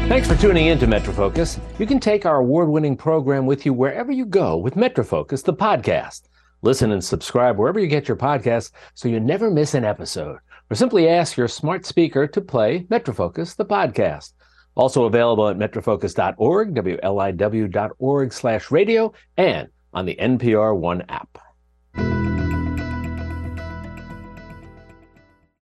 Thanks 0.09 0.29
for 0.29 0.37
tuning 0.37 0.67
in 0.67 0.79
to 0.79 0.87
Metrofocus. 0.87 1.59
You 1.81 1.87
can 1.87 1.99
take 1.99 2.25
our 2.25 2.37
award 2.37 2.69
winning 2.69 2.97
program 2.97 3.45
with 3.45 3.67
you 3.67 3.73
wherever 3.73 4.13
you 4.13 4.25
go 4.25 4.57
with 4.57 4.77
Metrofocus, 4.77 5.43
the 5.43 5.53
podcast. 5.53 6.29
Listen 6.63 6.93
and 6.93 7.03
subscribe 7.03 7.59
wherever 7.59 7.81
you 7.81 7.89
get 7.89 8.07
your 8.07 8.17
podcasts 8.17 8.71
so 8.95 9.09
you 9.09 9.19
never 9.19 9.51
miss 9.51 9.75
an 9.75 9.85
episode. 9.85 10.39
Or 10.71 10.77
simply 10.77 11.09
ask 11.09 11.37
your 11.37 11.49
smart 11.49 11.85
speaker 11.85 12.29
to 12.29 12.41
play 12.41 12.85
Metrofocus, 12.85 13.57
the 13.57 13.65
podcast. 13.65 14.35
Also 14.77 15.07
available 15.07 15.49
at 15.49 15.59
metrofocus.org, 15.59 16.75
WLIW.org 16.75 18.33
slash 18.33 18.71
radio, 18.71 19.13
and 19.37 19.69
on 19.93 20.07
the 20.07 20.15
NPR 20.15 20.77
One 20.79 21.03
app. 21.09 21.37